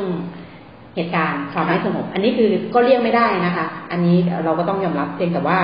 [0.95, 5.59] เหตุการณ์ความไม่สงบอันนี้คือก็เลี่ยงไม่ได้นะคะ อันนี้เราก็ต้องยอมรับเพียงแต่ว่า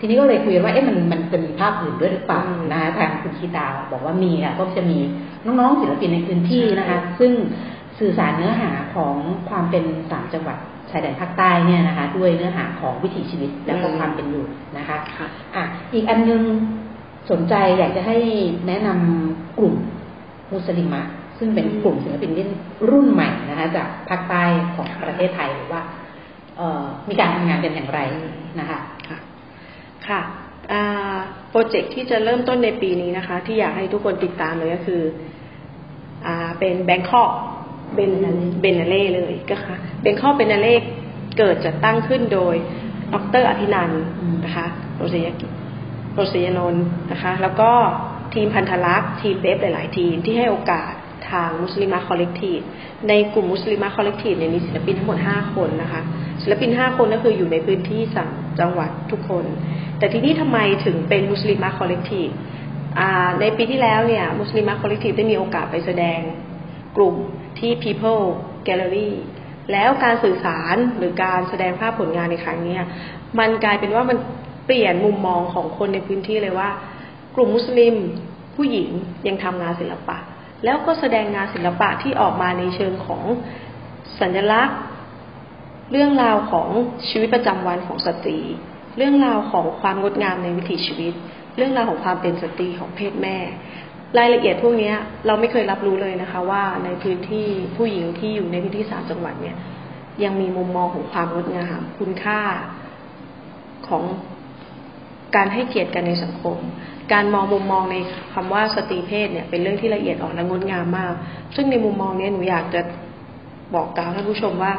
[0.00, 2.40] ทีนี้ก็เลยคุยว่าเอ๊ะมันมันจะมีภาพอื่นด้วยหรือเปล่า
[2.72, 4.98] นะคะทางคุณชีตาบอกว่ามีค่ะก็จะมี
[5.44, 7.32] น้องๆศิลปินในพื้นที่นะคะ ซึ่ง
[7.98, 9.16] สื่อสารเนื้อหาของ
[9.48, 10.56] ความเป็นสามจังหวัด
[10.90, 14.44] ชายแดนภาคใต้เนี่ยนะคะ ด้วยเนื้อหาของวิถีชีวิตและก็ความเป็นอยู่
[14.78, 14.96] นะคะ
[15.54, 16.42] อะอีกอันนึง
[17.30, 18.16] สนใจอยากจะให้
[18.66, 19.74] แนะนำกลุ่ม
[20.52, 21.02] มุสลิมะ
[21.38, 22.30] ซึ่งเป็นกลุ่มศิลปิน
[22.90, 24.42] รุ่นใหม่นะคะ จากภาคใต้
[24.74, 25.80] ของประเทศไทยหรือว่า
[27.08, 28.00] มีการทำงานกันอย่างไร
[28.60, 28.78] นะคะ
[30.08, 30.20] ค่ะ
[31.50, 35.02] โปรเจกต์ที่จะเริ่มต้นในปีนี้นะคะ ที่อยากให้ทุกคนติดตามเลยก็คือ
[36.26, 37.30] เออเป็น Bangkok
[37.94, 38.12] Bien-
[38.60, 40.74] Biennale เลยก็ค่ะ Bangkok Biennale
[41.38, 42.54] เกิดจัดตั้งขึ้นโดย
[43.12, 43.90] ดร.อภินันท์
[44.44, 45.46] นะคะโปษยา
[46.14, 46.76] โปษยานนท์
[47.10, 47.70] นะคะ แล้วก็
[48.34, 50.92] ทีมพันธลักษ์ทีม BAB หลาย ๆ ทีมที่ให้โอกาส
[51.30, 52.58] ทาง Muslimah Collective
[53.08, 56.00] ในกลุ่ม Muslimah Collective เนี่ยมีศิลปินทั้งหมด 5 คนนะคะ
[56.42, 58.28] ศิลปินห้าคนก็คืออยู่ในพื้นที่สาม
[58.60, 59.44] จังหวัดทุกคน
[59.98, 62.28] แต่ทีนี้ทำไมถึงเป็น Muslimah Collective
[63.40, 66.20] ในปีที่แล้วเนี่ย Muslimah Collective ได้มีโอกาสไปแสดง
[66.96, 67.14] กลุ่ม
[67.58, 68.24] ที่ People
[68.66, 69.10] Gallery
[69.72, 72.78] แล้วการสื่อสารหรือการแสดงภาพผลงานในครั้งนี้
[73.38, 74.18] มันกลายเป็นว่ามัน
[74.66, 76.68] เปลี่ยนมุมมองของคนในพื้นที่เลยว่า
[77.36, 77.94] กลุ่มมุสลิม
[78.56, 78.88] ผู้หญิง
[79.26, 80.18] ยังทำงานศิลปะ
[80.64, 83.22] แล้วก็แสดงงานศิลปะที่ออกมาในเชิงของ
[84.20, 84.78] สัญลักษณ์
[85.92, 86.68] เรื่องราวของ
[87.08, 88.38] ชีวิตประจำวันของสตรี
[88.96, 91.12] เรื่องราวของความงดงามในวิถีชีวิต
[91.56, 93.36] เรื่องราวของความเป็นสตรีของเพศแม่
[94.18, 94.92] รายละเอียดพวกนี้
[95.26, 97.46] เราไม่เคยรับรู้เลยนะคะ ว่าในพื้นที่
[97.76, 99.56] ผู้หญิงที่อยู่ในพื้นที่สามจังหวัดเนี่ย
[100.24, 102.40] ยังมีมุมมองของความงดงามคุณค่า
[103.88, 104.02] ของ
[105.36, 106.58] การให้เกียรติกันในสังคม
[107.12, 107.96] การมองมุมมองใน
[108.32, 111.12] คำว่าสตรีเพศเนี่ยเป็นเรื่องที่ละเอียดอ่อนและงดงามมาก
[111.54, 112.80] ซึ่งในมุมมองนี้หนูอยากจะ
[113.74, 114.72] บอกกล่าวท่านผู้ชมว่า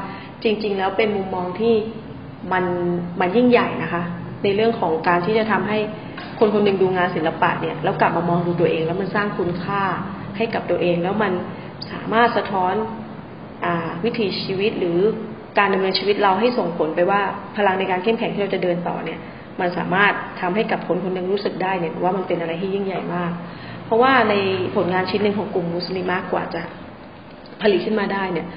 [0.44, 1.74] จริง ๆ แล้วเป็นมุมมองที่
[2.52, 2.64] มัน
[3.20, 4.04] มันยิ่งใหญ่นะคะ
[4.44, 5.80] ในเรื่องของการที่จะทำให้
[6.40, 9.84] คนคนหนึ่งดูงานศิลปะเนี่ยแล้วกลับมามองดูตัวเอง แล้วมันสร้างคุณค่า
[10.38, 11.34] ให้กับตัวเอง แล้วมัน
[11.92, 12.74] สามารถสะท้อน
[13.66, 13.68] อ
[14.04, 14.98] วิถีชีวิตหรือ
[15.58, 17.22] การดำเนินชีวิตเราให้ส่งผลไปว่า
[17.58, 19.20] พลังในการเข้มแข็งที่เราจะเดินต่อเนี่ย
[19.62, 23.32] มันสามารถทำให้กับคนคนหนึ่งรู้สึกได้เนี่ยว่ามันเป็นอะไรที่ยิ่งใหญ่มาก
[23.86, 24.34] เพราะว่าใน
[24.76, 26.62] ผลงานชิ้นหนึ่งของกลุ่มมุสลิมากกว่าจะ
[27.62, 28.48] ผลิตขึ้นมาได้เนี่ย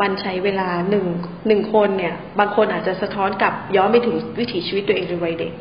[0.00, 1.06] มันใช้เวลาหนึ่ง
[1.46, 5.52] หนึ่งคนเนี่ย บางคนอาจจะสะท้อนกลับย้อนไปถึงวิถีชีวิตตัวเองในวัยเด็ก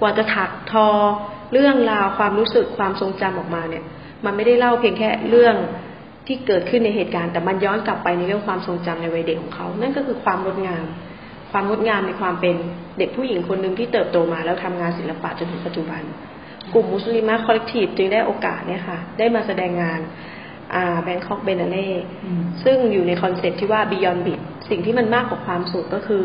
[0.00, 0.88] กว่าจะถักทอ
[1.52, 3.84] เรื่องราวความรู้สึกความทรงจำออกมาเนี่ย
[4.24, 5.54] มันไม่ได้เล่าเพียงแค่เรื่อง
[6.26, 10.84] ที่เกิดขึ้นในเหตุการณ์ แต่มันย้อนกลับไปในเรื่องความทรงจำในวัยเด็กของเขา นั่นก็คือความงดงาม
[11.52, 12.56] ความงดงามในความเป็น
[12.98, 16.02] เด็กผู้หญิงคนหนึ่งที่เติบโตมาแล้วทำงานศิลปะจนถึงปัจจุบัน
[16.72, 20.00] กลุ่ม Muslimah Collective จึงได้โอกาสเนี่ยค่ะ ได้มาแสดงงาน
[21.02, 21.88] Bangkok Biennale
[22.64, 26.24] ซึ่งอยู่ในคอนเซ็ปต์ที่ว่า Beyond Bliss สิ่งที่มันมากกว่าความสุขก็คือ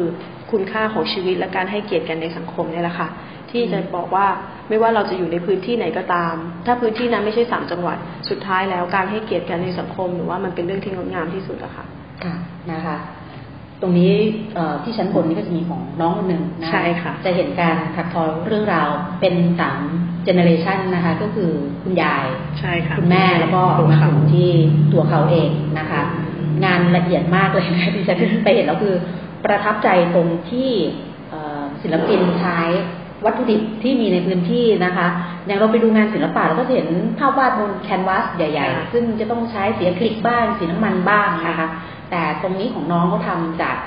[0.51, 3.07] คุณค่าของชีวิตและการให้เกียรติกันในสังคมนี่แหละค่ะ
[3.51, 4.27] ที่จะบอกว่า
[4.69, 7.97] ไม่ว่าเราจะอยู่ในพื้นที่ไหนก็ตาม ถ้าพื้นที่นั้นไม่ใช่สามจังหวัด
[8.29, 11.85] สุดท้ายแล้วการให้เกียรติกันในสังคมหรือว่ามันเป็นเรื่องที่งดงามที่สุดอะค่ะ
[12.23, 12.35] ค่ะ
[12.71, 12.97] นะคะ
[13.83, 14.13] ตรงนี้
[14.83, 18.89] ที่ชั้นบนนี่ก็จะมีของน้องคนหนึ่งนะใช่ค่ะ จะเห็นการถักทอเรื่องราว
[19.21, 19.79] เป็นสาม
[20.23, 21.49] เจเนเรชันนะคะ ก็คือ
[21.83, 22.25] คุณยาย
[22.59, 24.49] ใช่ค่ะคุณแม่แล้วก็มาถึงที่
[24.93, 26.01] ตัวเขาเองนะคะ
[26.65, 28.95] งานละเอียดมากเลยนะที่ฉันไปเห็นแล้วคือ
[29.45, 30.71] ประทับใจตรงที่
[31.81, 32.59] ศิลปินใช้
[33.25, 35.07] วัตถุดิบที่มีในพื้นที่นะคะ
[35.45, 41.67] อย่างเราไปดูงานศิลปะเราก็จะเห็นภาพวาดบนแคนวาสใหญ่ ๆ ซึ่งจะต้องใช้สีคลิกบ้างสีน้ำมันบ้างนะคะ
[42.13, 43.77] แต่ตรงนี้ของน้องเขาทาจาก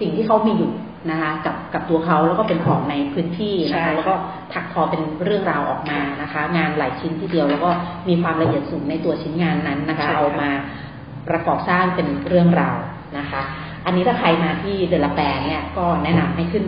[0.00, 0.72] สิ่งที่เขามีอยู่
[1.10, 4.14] นะคะกับกับตัวเขาแล้วก็เป็นของในพื้นที่นะคะแล้วก็
[4.52, 7.70] ถักทอเป็นเรื่องราวออกมานะคะ งานหลายชิ้นทีเดียว แล้วก็
[8.08, 10.50] มีความละเอียดสูงในตัวชิ้นงานนั้นนะคะ เอามา
[11.28, 12.76] ประกอบสร้างเป็นเรื่องราว
[13.18, 13.42] นะคะ
[13.84, 16.64] อันนี้ถ้าใครมาที่เดลแปรเนี่ยก็แนะนำให้ขึ้น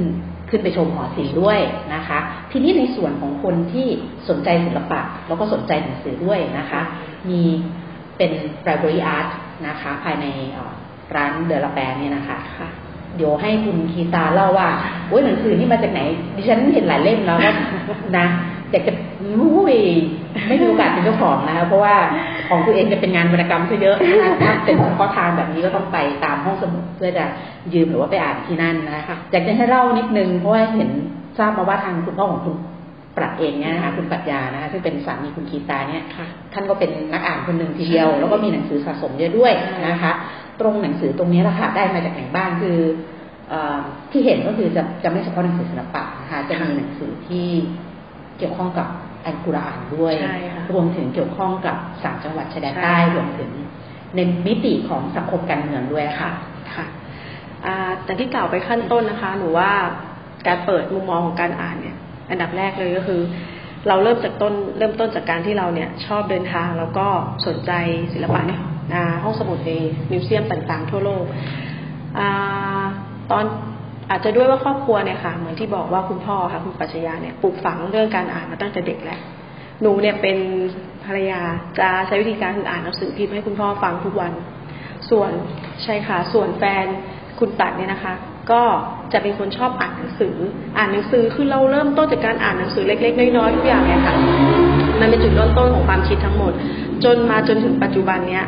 [0.50, 1.60] ขึ้นไปชมหอศิลป์ด้วย
[1.94, 2.18] นะคะ
[2.52, 3.86] ทีนี้ในส่วนของคนที่
[4.28, 6.80] สนใจศิลปะ แล้วก็สนใจหนังสือด้วยนะคะ
[7.28, 7.40] มี
[8.16, 8.30] เป็น
[8.66, 9.28] library art
[9.68, 10.26] นะคะ ภายใน
[11.16, 12.68] ร้านเดลแปรเนี่ยนะคะคะ
[13.16, 14.68] เดี๋ยวให้คุณคีตาเล่าว่า
[15.08, 16.00] โอ้ยหนังสือนี่มาจากไหน
[16.36, 17.50] ดิฉันเห็นหลายเล่มแล้วก็
[18.18, 18.26] นะ
[18.70, 18.92] อยากจะ
[19.22, 19.76] อุ้ย
[20.48, 21.94] ไม่มีโอกาสเป็นเจ้าของนะคะเพราะว่า
[22.48, 27.24] ของตัวเองจะเป็นงานวรรณกรรมซะเยอะนะคะถ้าเป็นเฉพาะทางแบบนี้ก็ต้องไปตามห้องสมุดเพื่อจะ
[27.74, 30.90] ยืมหรือว่าไปอ่านที่นั่นนะคะอยากจะให้เล่านิดนึงเพราะว่าเห็น
[31.38, 32.54] ทราบมาว่าทางคุณพ่อของคุณ
[33.16, 36.02] ปรัดเองเนี่ยนะคะคุณปรัชญานะคะซึ่งเป็นสามีคุณคีตาเนี่ย
[36.52, 39.52] ท่านก็เป็นนักอ่านคนหนึ่งทีเดียว แล้วก็มีหนังสือสะสมเยอะด้วย
[39.88, 40.12] นะคะ
[40.60, 42.78] ตรงหนังสือตรงนี้แหละค่ะได้มาจากไหนบ้างคือ
[44.10, 47.46] ที่เห็นก็คือจะจะไม่เฉพาะหนังสือศิลปะนะคะจะมีหนังสือที่
[48.38, 48.88] เกี่ยวข้องกับ
[49.24, 50.14] อัลกุรอานด้วย
[50.72, 53.50] รวมถึงเกี่ยวข้องกับสามจังหวัดชายแดนใต้รวมถึง
[54.16, 56.30] ในมิติของสังคมการเมืองด้วยค่ะ
[56.74, 56.84] ค่ะ
[58.04, 59.70] แต่ที่กล่าวไปขั้นต้นนะคะ หนูว่า
[60.46, 61.96] การเปิดมุมมองของการอ่านเนี่ย
[62.30, 63.20] อันดับแรกเลยก็คือ
[63.88, 67.06] เราเริ่มจากต้นเริ่มต้นจากการที่เราเนี่ย ชอบเดินทางแล้วก็
[67.46, 67.72] สนใจ
[68.12, 68.60] ศิลปะเนี่ย
[69.22, 69.70] ห้องสมุดใน
[70.10, 71.24] มิวเซียมต่างๆ ทั่วโลก
[73.30, 73.44] ตอน
[74.10, 79.20] อาจจะด้วยว่าครอบครัวเนี่ยค่ะเหมือนที่บอกว่าคุณพ่อค่ะคุณปัชญาเนี่ยปลูกฝังเรื่องการอ่านมาตั้งแต่เด็กแล้ว
[79.82, 80.38] หนูเนี่ยเป็น
[81.04, 81.40] ภรรยา
[81.78, 84.32] จะใช้วิธีการอ่านหนังสือพิมพ์ให้คุณพ่อฟังทุกวัน
[85.10, 85.30] ส่วน
[85.82, 86.86] ใช่ค่ะส่วนแฟน
[87.38, 88.14] คุณตัดเนี่ยนะคะ
[88.50, 88.62] ก็
[89.12, 90.36] จะเป็นคนชอบอ่านหนังสือ
[90.78, 94.14] อ่านหนังสือคือเราเริ่มต้นจากการอ่านหนังสือเล็ก ๆ น้อยๆทุกอย่างเนี่ยค่ะ
[95.00, 96.52] มันเป็นจุดเริ่มต้นของความคิดทั้งหมด
[97.04, 98.44] จนมาจนถึงปัจจุบันเนี้ย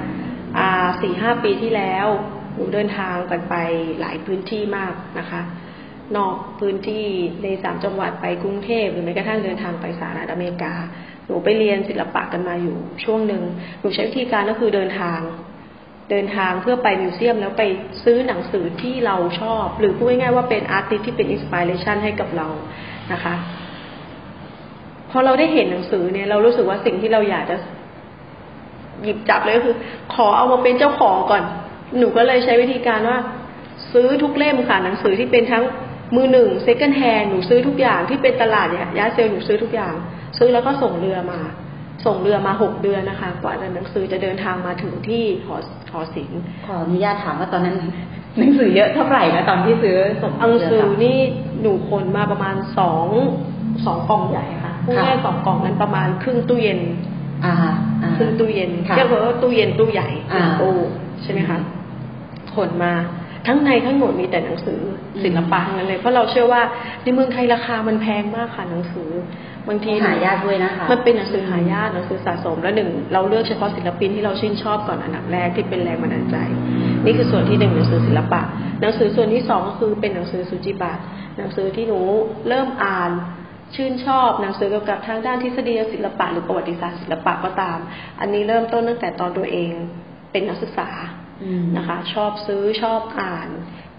[1.00, 2.06] สี่ห้าปีที่แล้ว
[2.54, 3.54] หนูเดินทางกันไป
[4.00, 5.42] หลายพื้นที่มากนะคะ
[6.16, 7.04] นอกพื้นที่
[7.42, 10.74] ในสามจังหวัดไปกรุงเทพหรือแม้กระทั่งเดินทางไปสหรัฐอเมริกา
[11.26, 13.42] หนูไปเรียนศิลปะกันมาอยู่ช่วงหนึ่ง
[13.80, 15.20] หนูใช้วิธีการก็คือเดินทาง
[16.10, 17.62] เดินทางเพื่อไป museum แล้วไป
[18.04, 22.48] ซื้อหนังสือที่เราชอบ หรือพูดง่ายๆว่าเป็น artist ที่เป็น inspiration ให้กับเรา
[23.12, 23.34] นะคะ
[25.10, 27.56] พอเราได้เห็นหนังสือเนี่ยเรารู้สึกว่าสิ่งที่เราอยากจะ
[29.02, 29.76] หยิบจับเลยก็คือ
[30.14, 31.42] ขอเอามาเป็นเจ้าของก่อน
[31.98, 33.18] หนูก็เลยใช้วิธีการว่า
[33.92, 35.64] ซื้อทุกเล่มค่ะ หนังสือที่เป็นทั้ง
[36.16, 39.94] มือหนึ่งเซ็กันแฮนหนูซื้อทุกอย่างที่เป็นตลาดเนี่ยยาเซลหนูซื้อทุกอย่าง
[40.38, 41.40] ซื้อแล้วก็ส่งเรือมา
[42.06, 45.56] ส่งเรือมาหกเดือนนะคะ กว่าหนังสือจะเดินทางมาถึงที่หอ
[45.92, 47.76] หอศิลป์ขออนุญาตถามว่าตอนนั้น
[48.38, 51.18] หนังสือเยอะเท่าไหร่นะตอนที่ซื้อส่งหนังสือเรืนี่
[51.60, 53.06] หนูคนมาประมาณสอง
[53.86, 56.80] สองกล่องใหญ่ค่ะพูดง่ายๆสองกล่องนั้นประมาณครึ่งตู้เย็น
[57.44, 60.74] อ่าฮะอ่าครึ่งตู้เย็นค่ะเรียกว่าตู้เย็นตู้ใหญ่อ่าตู้
[61.22, 61.58] ใช่ไหมคะ
[62.54, 62.92] ขนมา
[63.46, 64.80] ทั้งในทั้งหมดมีแต่หนังสือ
[65.24, 66.62] ศิลปะทั้งนั้นเลยเพราะเราเชื่อว่า
[67.02, 69.10] ในเมืองไทยราคามันแพงมากค่ะหนังสือ
[69.68, 76.36] บางทีหายากด้วยนะคะมันเป็นหนังสือหายากหนังสือสะสมแล้วหนึ่งเราเลือกเฉพาะศิลปินที่เราชื่นชอบก่อนอันดับแรกที่เป็นแรงบันดาลใจ
[77.04, 78.40] นี่คือส่วนที่หนึ่งหนังสือศิลปะ
[78.80, 81.02] หนังสือส่วนที่สองก็คือเป็นหนังสือสุจิบัตร
[81.38, 82.00] หนังสือที่หนู
[82.48, 83.10] เริ่มอ่าน
[83.74, 87.78] ชื่นชอบหนังสือเกี่ยวกับทางด้านทฤษฎีศิลปะหรือประวัติศาสตร์ศิลปะก็ตาม
[88.20, 89.72] อันนี้เริ่มต้นตั้งแต่ตอนตัวเอง
[90.32, 90.88] เป็นนักศึกษา
[91.44, 93.48] อืมนะคะ ชอบซื้อชอบอ่าน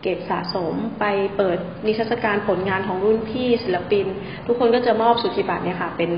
[0.01, 1.05] เก็บสะสมไป
[1.37, 4.05] เปิดนิทรรศการผลงานของรุ่นพี่ศิลปิน
[4.47, 6.11] ทุกคนก็จะมอบสุจิบัตรเนี่ยค่ะ เป็น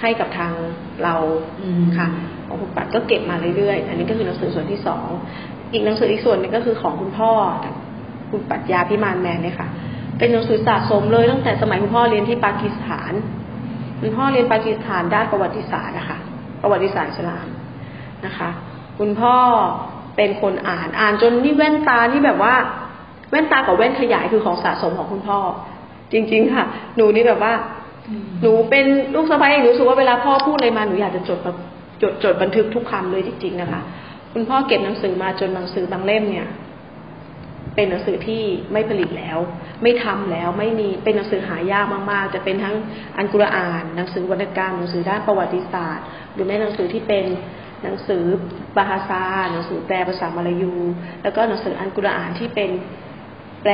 [0.00, 0.52] ให้กับทาง
[1.02, 1.14] เรา
[1.62, 2.08] อืมค่ะ
[2.46, 5.06] ของคุณปัดก็เก็บมาเรื่อยๆ อันนี้ก็คือหนังสือส่วนที่สอง
[5.72, 7.32] อีกหนังสืออีกส่วนหนึงก็คือของคุณพ่อ
[8.30, 9.68] คุณปรัชญาพิมานแมนเนี่ยค่ะ
[10.18, 13.12] เป็นหนังสือสะสมเลยตั้งแต่สมัยคุณพ่อเรียนที่ปากีสถาน
[14.00, 16.18] คุณพ่อเรียนปากีสถานด้านประวัติศาสตร์นะคะ
[16.62, 17.46] ประวัติศาสตร์อิสลาม
[18.26, 18.50] นะคะ
[18.98, 19.36] คุณพ่อ
[20.16, 22.54] เป็นคนอ่านอ่านจนนี่แว่นตานี่แบบว่า
[23.30, 25.38] แว่นตากับแว่นขยายคือของสะสมของคุณพ่อ
[26.12, 26.64] จริง ๆ ค่ะ
[26.96, 27.52] หนูนี่แบบว่า
[28.42, 31.56] หนูเป็นลูกสะใภ้หนูรู้สึกว่าเวลาพ่อพูดอะไรมาหนูอยากจะจดแบบ
[32.02, 33.80] จดจดบันทึกทุกคำเลยจริงๆนะคะ
[34.32, 36.46] คุณพ่อเก็บหนังสือมาจนหนังสือบางเล่มเนี่ย
[37.74, 39.38] เป็นหนังสือที่ไม่ผลิตแล้ว
[39.82, 42.76] ไม่ทำแล้วไม่มีเป็นหนังสือหายากมากๆ จะเป็นทั้ง
[43.16, 47.24] อันกุรอาน หนังสือวรรณกรรมหนังสือด้านประวัติศาสตร์ หรือแม้หนังสือที่เป็น
[47.82, 48.24] หนังสือ
[48.76, 50.74] บาฮาซาหนังสือแปลภาษามลายู
[51.22, 52.70] แล้วก็หนังสืออันกุรอานที่เป็น
[53.62, 53.72] แปล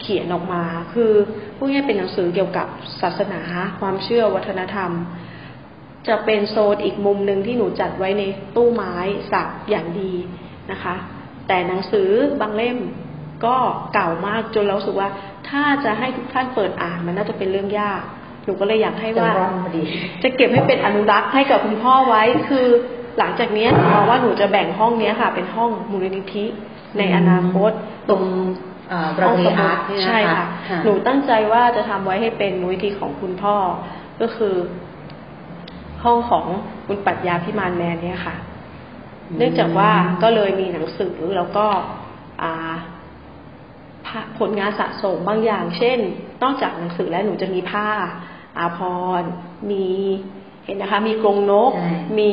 [0.00, 1.12] เขียนออกมา คือ
[1.56, 2.66] พูดง่ายๆเป็นหนังสือเกี่ยวกับ
[3.02, 3.40] ศาสนา
[3.80, 4.90] ความเชื่อวัฒนธรรม
[6.08, 8.22] จะเป็นโซนอีกมุมหนึ่งที่หนูจัดไว้ใน
[8.56, 8.94] ตู้ไม้
[9.32, 10.12] สักอย่างดี
[10.70, 10.94] นะคะ
[11.48, 12.08] แต่หนังสือ
[12.40, 12.78] บางเล่ม
[13.44, 13.56] ก็
[13.94, 15.08] เก่ามากจนเรารู้สึกว่า
[15.48, 18.02] ถ้าจะให้ทุกท่านเปิดอ่านมันน่าจะเป็นเรื่องยาก
[18.44, 19.82] หนูก็เลยอยากให้จะว่าร่อนพอดี
[20.22, 22.66] จะเก็บให้เป็นอนุรักษ์ให้กับคุณพ่อไว้คือ
[23.18, 26.44] หลังจากเนี้ยหนูมองว่าหนูจะแบ่งห้องเนี้ยค่ะ เป็นห้องมูลนิธิ
[26.98, 27.70] ในอนาคต
[28.08, 28.22] ตรง
[29.16, 33.56] บราห้องวีสมุอาดร์ตเนี่ยนใช่ค่ะค่ะ หนูตั้งใจว่าจะทำไว้ให้เป็นมูลนิธิของคุณพ่อ
[34.20, 34.54] ก็คือ
[36.04, 36.44] ห้องของ
[36.86, 38.36] คุณปรัชญาพิมานแมนเนี่ยค่ะ
[39.36, 39.90] เนื่องจากว่า
[40.22, 41.66] ก็เลยมีหนังสือแล้วก็
[42.42, 42.74] อ่า
[44.06, 45.98] ภาผลงานสะสมบางอย่าง เช่น
[46.42, 47.88] นอกจากหนังสือแล้วหนูจะมีผ้า
[48.58, 48.78] อาพ
[49.20, 49.30] รณ์
[49.70, 49.86] มี
[50.64, 52.32] เห็นนะคะ มีกรงนกใช่มี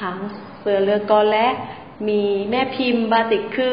[0.00, 0.18] หาง
[0.60, 1.46] เสือเรือกอและ
[2.08, 3.72] มีแม่พิมพ์บาติกคือ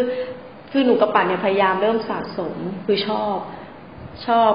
[0.71, 2.55] คือหนูกับป่านเนี่ยพยายามเริ่มสะสม
[2.85, 3.37] คือชอบ
[4.27, 4.51] ชอบ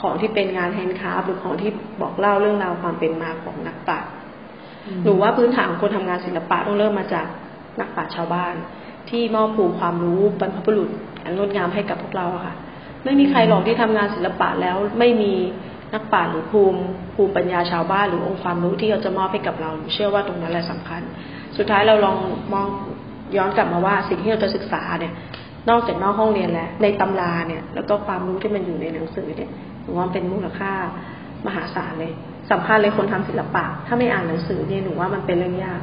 [0.00, 4.04] ของที่เป็นงานแฮนด์คราฟต์หรือของที่บอกเล่าเรื่องราวความเป็นมาของนักปัด
[5.02, 7.26] หนูว่าพื้นฐานของคนทำงานศิลปะต้องเริ่มมาจาก
[7.80, 8.54] นักปราชญ์ชาวบ้าน
[9.10, 10.90] ที่มอบภูมิความรู้บรรพบุรุษ
[11.24, 12.54] อันงดงามให้กับพวกเราค่ะ
[13.04, 15.32] ไม่มีใครหรอกที่ทำงานศิลปะแล้วไม่มี
[15.94, 16.80] นักปราชญ์หรือภูมิ
[17.14, 21.02] ภูมิปัญญาชาวบ้านหรือองค์ความรู้ที่เขาจะมอบให้กับเราหนูเชื่อว่าตรงนั้นแหละสำคัญ
[21.56, 22.16] สุดท้ายเราลอง
[22.52, 22.66] มอง
[23.36, 25.12] ย้อนกลับมาว่าสิ่งที่เราจะศึกษาเนี่ย
[25.70, 29.50] นอกจากนอกห้องเรียนแล้วในตำราเนี่ยแล้วก็ความรู้ที่มันอยู่ในหนังสือเนี่ย
[29.82, 30.72] หนูว่าเป็นมูลค่า
[31.46, 32.12] มหาศาลเลย
[32.50, 35.80] สำคัญเลยคนทำศิลปะ ถ้าไม่อ่านหนังสือเนี่ยหนูว่ามันเป็นเรื่องยาก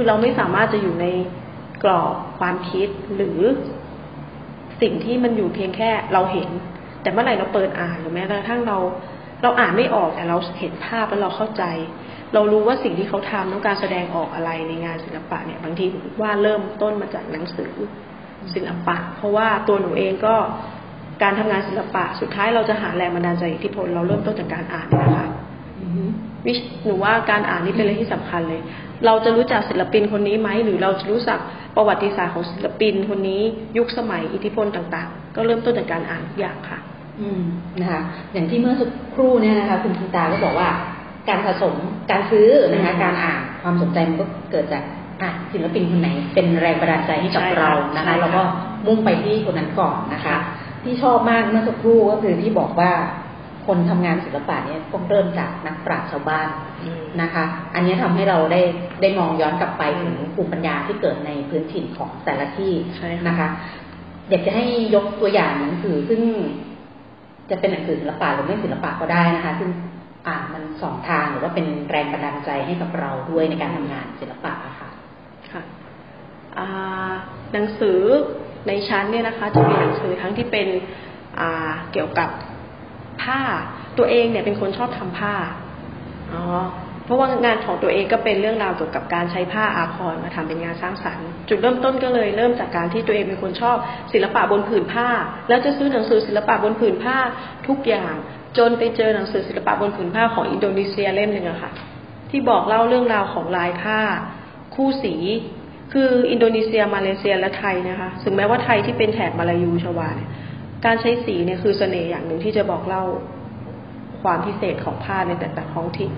[0.00, 1.06] คือเราไม่สามารถจะอยู่ใน
[1.84, 3.40] กรอบความคิดหรือ
[4.82, 6.48] สิ่งที่มันอยู่เพียงแค่เราเห็น
[7.02, 8.78] แต่เมื่อไหร่เราเปิดอ่านหรือแม้กระทั่งเรา
[9.42, 11.64] เราอ่านไม่ออกแต่เราเห็นภาพแล้วเราเข้าใจ
[12.34, 15.86] เรารู้ว่าสิ่งที่เขาทำต้องการแสดงออกอะไรในงานศิลปะเนี่ย บางที
[16.20, 17.72] ว่าเริ่มต้นมาจากหนังสือ
[18.54, 20.34] ศิลปะ เพราะว่าตัวหนูเองก็
[21.22, 25.28] การทำงานศิลปะ สุดท้ายเราจะหาแรงบันดาลใจอิทธิพลเราเริ่มต้นจากการอ่านนี่นะคะ
[25.80, 26.04] อือฮึ
[26.46, 28.60] วิชหนูว่าการอ่านนี่เป็นเรื่องที่สำคัญเลย
[29.06, 31.38] เราจะรู้จักศิลปินคนนี้ไหมหรือเราจะรู้จัก
[31.76, 33.42] ประวัติศาสตร์ของศิลปินคนนี้
[33.78, 36.78] ยุคสมัยอิทธิพลต่างๆ ก็เริ่มต้นจากการอ่านทุกอย่างค่ะ
[37.20, 37.42] อืม
[37.80, 40.68] นะคะอย่างที่เมื่อสักครู่เนี่ยนะคะคุณคีตาก็บอกว่า
[41.28, 41.74] การสะสม
[42.10, 44.82] การซื้อนะคะอืมการอ่านความสนใจมันก็เกิดจาก
[45.22, 48.42] อะศิลปินคนไหนเป็นแรงบันดาลใจให้กับใช่ค่ะเรานะใช่คะค่ะแล้วก็
[48.86, 50.36] มุ่งไปที่คนนั้นก่อนนะคะ
[50.84, 52.92] ที่ชอบมากเมื่อสักครู่ก็คือที่บอกว่า
[53.70, 56.48] คคนทำงานศิลปะเนี่ยต้องเริ่มจากนักปราชญ์ชาวบ้าน
[56.82, 58.60] อืมนะคะ อันนี้ทำให้เราได้
[59.00, 63.48] ได้มองย้อนกลับไปถึงภูมิปัญญาที่เกิดในพื้นถิ่นของแต่ละที่ใช่ค่ะนะคะ
[64.30, 66.22] เด็กจะให้ยกตัวอย่างหนังสือซึ่ง
[67.50, 69.70] จะเป็นหนังสือศิลปะหรือไม่ศิลปะก็ได้นะคะ ซึ่ง
[70.28, 74.88] อ่านมันสองทางหรือว่าเป็นแรงบันดาลใจให้กับเราด้วยในการทำงานศิลปะอะค่ะ
[75.52, 75.62] ค่ะ
[76.58, 77.12] อ่า
[77.52, 78.00] หนังสือ
[78.68, 80.68] ในชั้นเนี่ยนะคะ จะมีหนังสือทั้งที่เป็น
[81.40, 82.30] อ่าเกี่ยวกับ
[83.22, 83.40] ผ้า
[83.98, 85.34] ตัวเองเนี่ยเป็นคนชอบทำผ้า
[86.32, 86.42] อ๋อ
[87.04, 93.76] เพราะว่างานของตัวเองก็เป็นเรื่องราวเกี่ยวกับการใช้ผ้าอาภรณ์มาทำเป็นงานสร้างสรรค์ จุดเริ่มต้นก็เลยเริ่มจากการที่ตัวเองเป็นคนชอบ
[94.12, 95.08] ศิลปะบนผืนผ้า
[95.48, 97.16] แล้วจะซื้อหนังสือศิลปะบนผืนผ้า
[97.66, 98.14] ทุกอย่าง
[98.58, 101.70] จนไปเจอหนังสือศิลปะบนผืนผ้าของอินโดนีเซียเล่มหนึ่งอะค่ะ
[102.30, 104.00] ที่บอกเล่าเรื่องราวของลายผ้า
[104.74, 105.14] คู่สี
[105.92, 110.30] คืออินโดนีเซียมาเลเซียและไทยนะคะถึงแม้ว่าไทยที่เป็นแถบมลายูชวาเนี่ย
[110.84, 113.04] การใช้สีเนี่ยคือเสน่ห์อย่างหนึ่งที่จะบอกเล่า
[114.22, 116.12] ความพิเศษของผ้าในแต่ละท้องถิ่น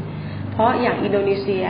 [0.53, 1.67] เพราะอย่างอินโดนีเซีย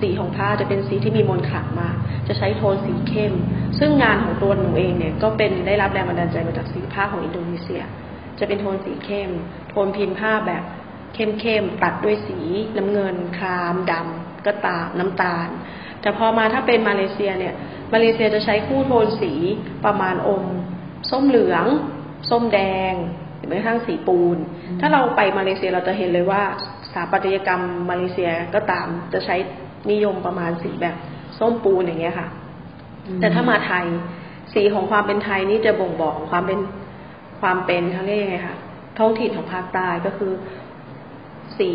[0.00, 1.96] สีของผ้าจะเป็นสีที่มีมนต์ขลังมาก
[2.28, 3.32] จะใช้โทนสีเข้ม
[3.78, 7.82] ซึ่งงานของตัวหนูเองเนี่ยก็เป็นได้รับแรงบันดาลใจมาจากสีผ้าของอินโดนีเซีย
[8.38, 9.30] จะเป็นโทนสีเข้ม
[9.70, 10.62] โทนพิมพ์ผ้าแบบ
[11.14, 12.38] เข้มๆตัดด้วยสี
[12.76, 15.48] น้ำเงินครามดำก็ตามน้ำตาล
[16.00, 17.54] แต่พอมาถ้าเป็นมาเลเซียเนี่ย
[17.92, 19.32] มาเลเซียจะใช้คู่โทนสี
[19.84, 20.44] ประมาณอม
[21.10, 21.66] ส้มเหลือง
[22.30, 22.60] ส้มแด
[22.90, 22.94] ง
[23.36, 24.36] หรือแม้กระทั่งสีปูน
[24.80, 26.42] ถ้าเราไปมาเลเซียเราจะเห็นเลยว่า
[26.86, 29.36] สถาปัตยกรรมมาเลเซียก็ตามจะใช้
[29.90, 30.96] นิยมประมาณสีแบบ
[31.38, 32.28] ส้มปูนอย่างเงี้ยค่ะ
[33.20, 33.86] แต่ถ้ามาไทย
[34.54, 36.58] สีของความเป็นไทยนี่จะบ่งบอกความเป็น
[37.40, 38.56] ความเป็นเขาเรียกยังไงคะ
[38.98, 40.32] ท้องถิ่นของภาคใต้ก็คือ
[41.58, 41.70] สี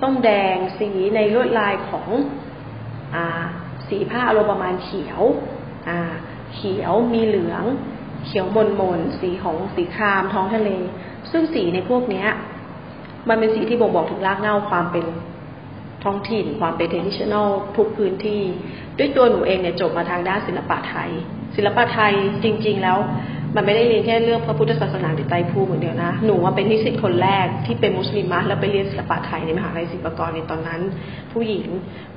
[0.00, 2.08] ส้มแดง สีในลวดลายของ
[3.14, 3.42] อ่า
[3.88, 5.20] สีผ้าอารมณ์ประมาณเขียว
[5.88, 5.98] อ่า
[6.54, 7.64] เขียวมีเหลือง
[8.26, 10.70] เขียวมนมนสีของสีคราม ท้องทะเล
[11.30, 12.28] ซึ่งสีในพวกเนี้ย
[13.28, 15.06] มันเป็นสีที่บ่งบอกถึงรากเหง้าความเป็น
[16.04, 18.42] ท้องถิ่น ความเป็น traditional ทุกพื้นที่
[18.98, 21.10] ด้วยตัวหนูเองเนี่ยจบมาทางด้านศิลปะไทย
[21.56, 22.12] ศิลปะไทย
[22.44, 22.98] จริง ๆ แล้ว
[23.56, 30.80] มันไม่ได้เรียนแค่เรื่องพระพุทธศาสนาหรือไตรภูมิเหมือนเดียวนะ หนูว่าเป็นนิสิตคนแรกที่เป็นมุสลิมะแล้วไปเรียนศิลปะไทยในมหาลัยศิลปากรในตอนนั้น
[31.32, 31.66] ผู้หญิง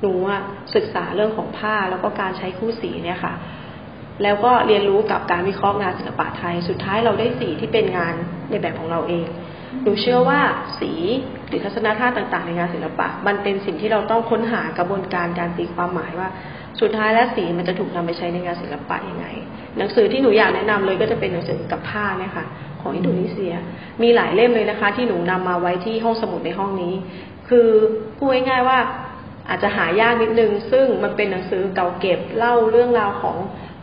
[0.00, 0.36] หนูว่า
[0.74, 3.34] ศึกษาเรื่องของผ้าแล้วก็การใช้คู่สีเนี่ยค่ะ
[4.22, 8.14] แล้วก็เรียนรู้กับการวิเคราะห์งานศิลปะไทย สุดท้ายเราได้สีที่เป็นงาน
[8.50, 9.26] ในแบบของเราเอง
[9.82, 10.40] หนูเชื่อว่า
[10.80, 10.92] สี
[11.48, 16.28] หรือทัศนคติต่าง ๆ ในงานศิลปะ มันเป็นสิ่งที่เราต้องค้นหากระบวนการการตีความหมายว่า
[16.80, 19.26] สุดท้ายแล้วสีมันจะถูกนำไปใช้ในงานศิลปะยังไง
[19.78, 22.46] หนังสือที่หนูอยากแนะนำเลยก็จะเป็นหนังสือกับผ้าเนี่ยค่ะ
[22.80, 23.54] ของอินโดนีเซีย
[24.02, 26.94] มีหลายเล่มเลยนะคะ ที่หนูนำมาไว้ที่ห้องสมุดในห้องนี้
[27.48, 27.68] คือ
[28.16, 28.78] พูดง่ายๆว่า
[29.48, 33.36] อาจจะหายากนิดนึง ซึ่งมันเป็นหนังสือเก่าเก็บเล่าเรื่องราวของ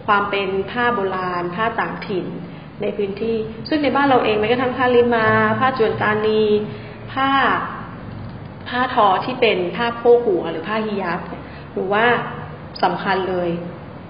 [0.07, 2.27] ความเป็นผ้าโบราณ ผ้าต่างถิ่น
[2.81, 3.37] ในพื้นที่
[3.69, 5.27] ซึ่งในบ้านเราเองแม้กระทั่งผ้าลิมา
[5.59, 6.43] ผ้าจวนตานี
[7.13, 7.29] ผ้า
[8.69, 11.43] ผ้าทอที่เป็นผ้าโพกหัวหรือผ้าฮิญาบเนี่ย
[11.73, 12.05] หรือว่า
[12.83, 13.49] สำคัญเลย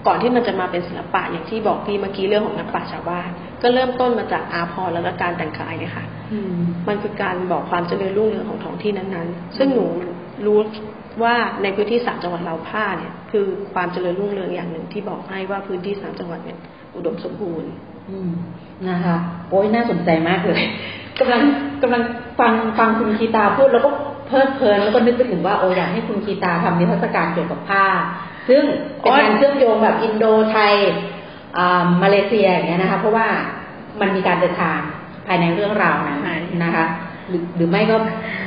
[0.06, 3.28] ก่อนที่มันจะมาเป็นศิลปะอย่างที่บอกพี่เมื่อกี้เรื่องของนักปราชญ์ชาวบ้าน
[3.62, 6.54] ก็เริ่มต้นมาจากอาภรณ์แล้วก็การแต่งกายเนี่ยค่ะอืม
[6.88, 9.86] มันคือการบอกความเจริญรุ่งเรืองของท้องที่นั้นๆ ซึ่งหนู
[10.46, 10.58] รู้
[11.22, 16.58] ว่าในพื้นที่สามจังหวัดเราผ้าเนี่ย คือความเจริญรุ่งเรืองอย่างหนึ่งที่บอกให้ว่าพื้นที่สามจังหวัดเนี่ย
[16.94, 17.70] อุดมสมบูรณ์
[18.10, 18.30] อืม
[18.88, 19.16] นะคะ
[19.50, 20.62] โอ้ยน่าสนใจมากเลย
[21.18, 21.42] กำลัง
[21.82, 22.02] กำลัง
[22.40, 23.90] ฟังฟังคุณคีตาพูดแล้วก็
[24.26, 27.86] เพลิดเพลินแล้วก็นึกไปถึงว่าโอ้อยากให้คุณคีตาทำนิทรรศการเกี่ยวกับผ้า
[28.48, 28.62] ซึ่ง
[29.00, 30.74] เป็นการเชื่อมโยงแบบอินโดไทย
[31.58, 33.26] อ่ามาเลเซียอย่างเงี้ยนะคะ เพราะว่า
[34.00, 34.78] มันมีการเดินทาง
[35.26, 36.84] ภายในเรื่องราวนั้นใช่นะคะ
[37.28, 37.96] หรือหรือไม่ก็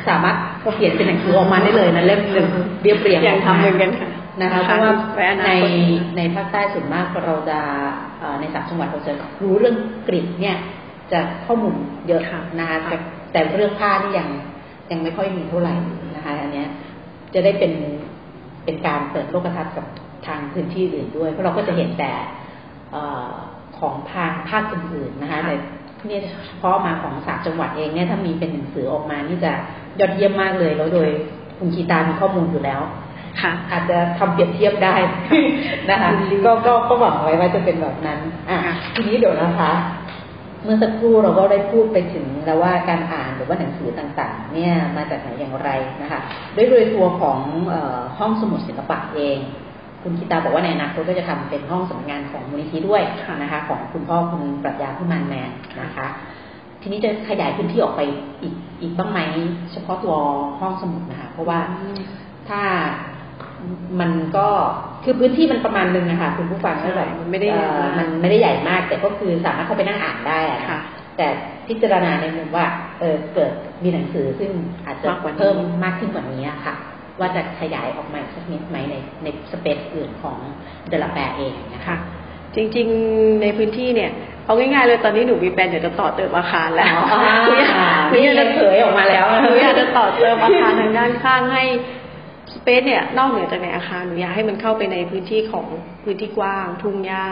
[0.09, 0.35] สามารถ
[0.75, 2.47] เขียนเป็นหนังสือออกมาได้เลยนะเล่มหนึ่ง
[2.83, 4.09] เรียบเรียงอย่างทำเหมือนกันค่ะ
[4.41, 7.59] นะคะเพราะว่าไว้อนาในคตในภาคใต้ส่วนมากเราจะ
[8.19, 9.13] เอ่อในสามจังหวัดเราจะ
[9.43, 9.75] รู้เรื่อง
[10.07, 10.57] กรีกเนี่ย
[11.11, 11.75] จะข้อมูล
[12.07, 12.97] เยอะค่ะนะคะแต่
[13.31, 14.27] แต่เรื่องผ้านี่ยัง
[14.91, 15.73] ยังไม่ค่อยมีเท่าไหร่
[16.15, 16.67] นะคะอันเนี้ย
[17.33, 17.73] จะได้เป็น
[18.65, 19.85] เป็นการเปิดโลกทัศน์กับ
[20.27, 22.11] ทางพื้นที่อื่นด้วย เพราะเราก็จะเห็นแต่
[22.91, 22.97] เอ
[23.29, 23.31] อ
[23.79, 25.55] ของทางภาคอื่นๆนะคะแต่
[26.07, 29.51] เนี่ยเฉพาะมาของสามจังหวัดเองเนี่ยถ้ามีเป็นหนังสือออกมานี่จะ
[29.99, 31.09] ยอดเยี่ยมมากเลยแล้วโดย
[31.57, 32.81] คุณคีตามีข้อมูลอยู่แล้ว
[33.41, 34.95] ค่ะอาจจะทำเปรียบเทียบได้
[35.89, 36.09] นะคะ
[36.45, 39.71] ก็ก็ก็หวังไว้ว่าจะเป็นแบบนั้นอะค่ะทีนี้เดี๋ยวนะคะ
[40.63, 45.69] เมื่อสักครู่เราก็ได้พูดไปถึงแล้วว่าการอ่านหรือว่าหนังสือต่างๆ เนี่ยมาจากไหนอย่างไร
[46.01, 46.19] นะคะ
[46.55, 47.37] ด้วยโดยตัวของ
[47.69, 49.37] เออห้องสมุดศิลปะเอง
[50.03, 53.01] คุณคิตาบอกว่าในอนาคตก็จะทำเป็นห้องสำนักงานของมูลนิธิด้วย
[53.41, 55.49] นะคะ ของคุณพ่อคุณปรัชญาพิมานแมน
[55.81, 56.07] นะคะ
[56.81, 58.01] ทีนี้จะขยายพื้นที่ออกไป
[58.41, 59.19] อีกอีกบ้างไหม
[59.71, 60.15] เฉพาะตัว
[60.59, 61.59] ห้องสมุดนะคะ เพราะว่า
[62.49, 62.61] ถ้า
[63.99, 64.47] มันก็
[65.03, 70.81] คือพื้นที่มันประมาณนึงนะคะคุณผู้ฟังใช่ก็แบบมันไม่ได้ใหญ่มากเอ่อมันไม่ได้ใหญ่มาก แต่ก็คือสามารถเข้าไปนั่งอ่านได้อะนะค่ะ
[71.17, 71.35] แต่แต่
[71.67, 72.65] พิจารณาในมุมว่า
[72.99, 73.51] เออเกิด
[73.83, 74.51] มีหนังสือซึ่ง
[74.85, 76.75] อาจจะเพิ่มมากขึ้นกว่านี้ค่ะ
[77.19, 80.37] ว่าจะขยายออกมาสักนิดไหมในในสเปซอื่นของ
[80.89, 81.97] เดลาแปรเองนะคะ
[82.55, 84.11] จริงๆในพื้นที่เนี่ย
[84.45, 86.97] เอาง่ายๆเลยตอนนี้หนูมีแปลนเดี๋ยวจะต่อเติมอาคารแล้ว
[88.09, 91.63] หนูอยากจะเผยออกมาแล้วหนูอยากจะต่อเติมอาคารทางด้านข้างให้
[92.53, 95.65] สเปซเนี่ยนอกเหนือจากในอาคารหนูอยากให้มันเข้าไปในพื้นที่ของ
[96.03, 97.27] พื้นที่กว้าง ทุ่งหญ้า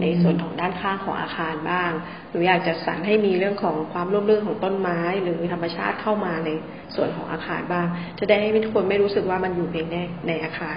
[0.00, 1.90] ในส่วนของด้านข้างของอาคารบ้าง
[2.30, 6.50] หนูอยากจะสรรให้มีเรื่องของความร่มรื่นของต้นไม้ หรือธรรมชาติเข้ามาใน
[6.94, 7.86] ส่วนของอาคารบ้าง
[8.18, 10.76] จะได้ให้ทุกคนไม่รู้สึกว่ามันอยู่เพียงแค่ในอาคาร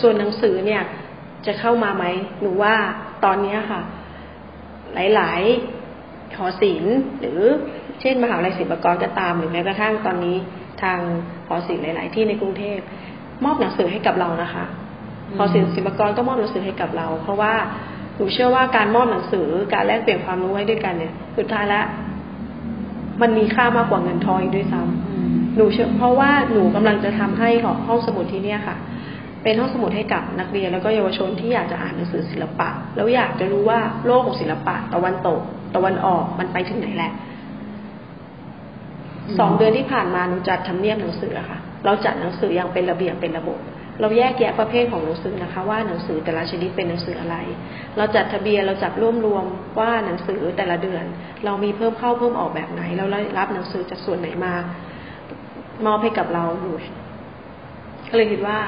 [0.00, 0.82] ส่วนหนังสือเนี่ย
[1.46, 2.04] จะเข้ามาไหม
[2.40, 2.74] หนูว่า
[3.24, 3.82] ตอนนี้ค่ะ
[5.14, 7.40] หลายๆหอศิลป์หรือ
[8.00, 10.36] เช่นมหาวิทยาลัยศิลปากรก็ตามหรือแม้กระทั่งตอนนี้
[10.82, 10.98] ทาง
[11.46, 12.78] หอศิลป์หลาย ๆ ที่ในกรุงเทพ
[13.44, 14.64] มอบหนังสือให้กับเรานะคะ
[15.36, 17.54] หอศิลป์ศิลปากรก็มอบหนังสือให้กับเรา เพราะว่า
[18.16, 21.84] หนูเชื่อว่าการมอบหนังสือการแลกเปลี่ยนความรู้ให้ด้วยกันเนี่ย สุดท้ายแล้ว
[23.22, 27.50] มันมีค่ามากกว่าเงินทองด้วยซ้ำหนูเชื่อเพราะว่าหนูกำลังจะทำให้
[27.86, 28.76] ห้องสมุดที่เนี่ยค่ะ
[29.42, 35.40] เป็นห้องสมุดให้กับนักเรียนแล้วก็เยาวชนที่อยากจะอ่านหนังสือศิลปะ แล้วอยากจะรู้ว่าโลกของศิลปะตะวันตก
[35.74, 37.12] ตะวันออกมันไปถึงไหนแหละ
[39.38, 43.58] สองเดือนที่ผ่านมาหนูจัดทำเนียบหนังสือค่ะ เราจัดหนังสืออย่างเป็นระเบียบเป็นระบบ
[44.00, 47.36] เราแยกแยะประเภทของหนังสือนะคะ ว่าหนังสือแต่ละชนิดเป็นหนังสืออะไร
[47.96, 49.44] เราจัดทะเบียนเราจับรวมรวม
[49.78, 51.04] ว่าหนังสือแต่ละเดือน
[51.44, 53.04] เรามีเพิ่มเข้าเพิ่มออกแบบไหน เรา
[53.38, 54.52] รับหนังสือจากส่วนไหนมา
[55.86, 56.76] มอบให้กับเราอยู่
[58.10, 58.58] ก็เลยคิดว่า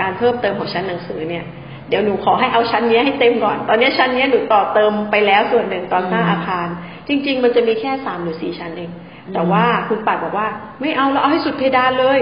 [0.00, 1.44] การเพิ่มเติมของชั้นหนังสือเนี่ย
[1.88, 6.68] เดี๋ยวหนูขอให้เอาชั้นนี้ให้เต็มก่อน ตอนนี้ชั้นนี้หนูต่อเติมไปแล้วส่วนหนึ่งตอนสร้างอาคาร
[7.08, 8.90] จริง ๆ มันจะมีแค่สามหรือสี่ชั้นเอง
[9.32, 10.48] แต่ว่าคุณปัดบอกว่า
[10.80, 12.20] ไม่เอาเราเอาให้สุดเพดานเลย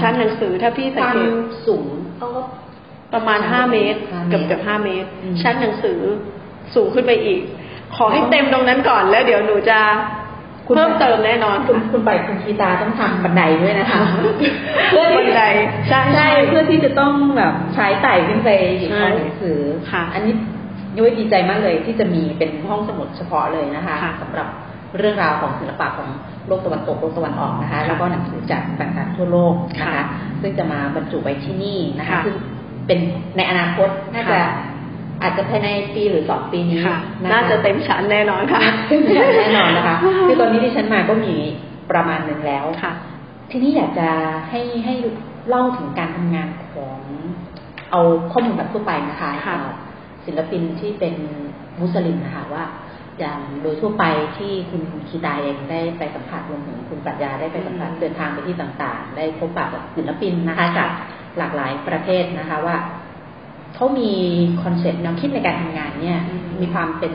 [0.00, 1.30] ชั้นหนังสือถ้าพี่สังเกต
[1.66, 1.86] สูง
[3.14, 5.08] ประมาณห้าเมตรเกือบเกือบห้าเมตร
[5.42, 6.00] ชั้นหนังสือ
[6.74, 7.42] สูงขึ้นไปอีก
[7.96, 9.78] ขอให้เต็มตรงนั้นก่อนแล้วเดี๋ยวหนูจะ
[10.74, 14.00] เพิ่มเติมแน่นอนคุณคุณไปคุณชีตาต้องทำบันไดด้วยนะคะ
[14.90, 15.42] เพื่อบันได
[15.88, 19.58] ใช่ใช่เพื่อที่จะต้องแบบใช้ไต่ขึ้นไปหยิบหนังสือ
[19.90, 20.34] ค่ะ อันนี้
[20.96, 24.48] ยุ้ยดีใจมากเลยที่จะมีเป็นห้องสมุดเฉพาะเลยนะคะสำหรับ
[24.98, 26.08] เรื่องราวของศิลปะของ
[26.46, 30.04] โลกตะวันตกโลกตะวันออกนะคะ แล้วก็หนังสือจากต่างๆทั่วโลกนะคะ
[30.40, 32.34] ซึ่งจะมาบรรจุไว้ที่นี่นะคะซึ่ง
[32.86, 32.98] เป็น
[33.36, 34.38] ในอนาคตน่าจะ
[35.22, 36.78] อาจจะภายในปีหรือสองปีนี้
[37.32, 41.34] น่าจะเต็มชั้นแน่นอนค่ะเต็มชั้นแน่นอนนะคะคือตอนนี้ที่ฉันมาก็มี
[41.90, 42.92] ประมาณหนึ่งแล้วค่ะ
[43.50, 44.08] ทีนี้อยากจะ
[44.50, 44.94] ให้ให้
[45.48, 46.98] เล่าถึงการทำงานของ
[47.90, 48.00] เอา
[48.32, 49.30] ข้อมูลแบบทั่วไปนะคะ
[50.26, 51.14] ศิลปินที่เป็น
[51.80, 52.64] มุสลิมนะคะว่า
[53.18, 54.04] อย่างโดยทั่วไป
[54.38, 60.90] ที่คุณคีตาเองได้ไปสัมผัสรวมถึงคุณปัญญาได้ไปสัมผัสเดินทางไปที่ต่างๆ ได้พบปะกับศิลปินนะคะจาก
[61.38, 62.76] หลากหลายประเทศนะคะว่า
[63.74, 64.12] เขามี
[64.62, 66.18] คอนเซ็ปต์แนวคิดในการทำงานเนี่ย
[66.60, 67.14] มีความเป็น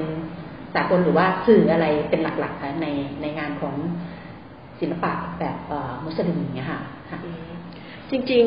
[0.75, 2.87] สากลหรือว่าสื่ออะไรเป็นหลักๆคะใน
[3.21, 3.75] ในงานของ
[4.79, 5.57] ศิลปะแบบ
[6.03, 6.81] มุสลิมอย่างเงี้ยค่ะ
[8.09, 8.45] จริง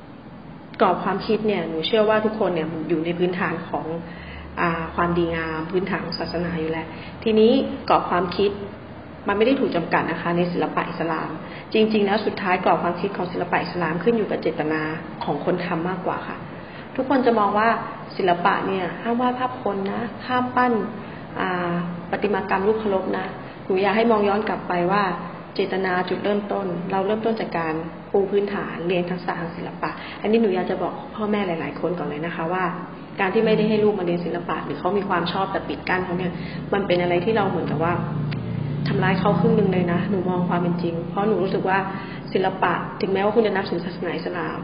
[0.00, 3.84] ๆกรอบความคิดเนี่ยหนูเชื่อว่าทุกคนเนี่ยอยู่ในพื้นฐานของ
[4.96, 6.86] ความดีงามพื้นฐานของศาสนาอยู่แล้ว
[7.24, 7.52] ทีนี้
[7.88, 8.50] กรอบความคิด
[9.28, 11.30] มันไม่ได้ถูกจำกัดนะคะ ในศิลปะอิสลาม
[11.72, 14.80] จริง ๆ แล้วสุดท้ายกรอบความคิดของศิลปะอิสลามขึ้นอยู่กับเจตนา
[15.24, 16.36] ของคนทำมากกว่าค่ะ
[16.96, 17.68] ทุกคนจะมองว่า
[18.16, 20.72] ศิลปะเนี่ยห้ามวาดภาพคนนะห้ามปั้น
[22.10, 23.26] ประติมากรรมรูปเคารพนะ
[23.64, 25.02] หนูอยากให้มองย้อนกลับไปว่า
[25.54, 27.74] เจตนาจุดเริ่มต้น เราเริ่มต้นจากการ
[28.12, 29.90] ปูพื้นฐานเรียนทักษะทางศิลปะ
[30.20, 32.64] อันนี้หนูอยากจะบอกพ่อแม่หลาย ๆ คนก่อนเลยนะคะว่า
[33.20, 36.32] การที่ไม่ได้ให้ลูกมาเรียนศิลปะ หรือเขามีความชอบแต่ปิดกั้นเขาเนี่ย
[36.72, 37.94] มันเป็นอะไรที่เราเหมือนกับว่า
[38.86, 41.78] ทำร้ายเขาครึ่งหนึ่งเลยนะหนูมองความเป็นจริง เพราะหนูรู้สึกว่า
[42.32, 44.58] ศิลปะ ถึงแม้ว่าคุณจะนับถือศาสนาอิสลาม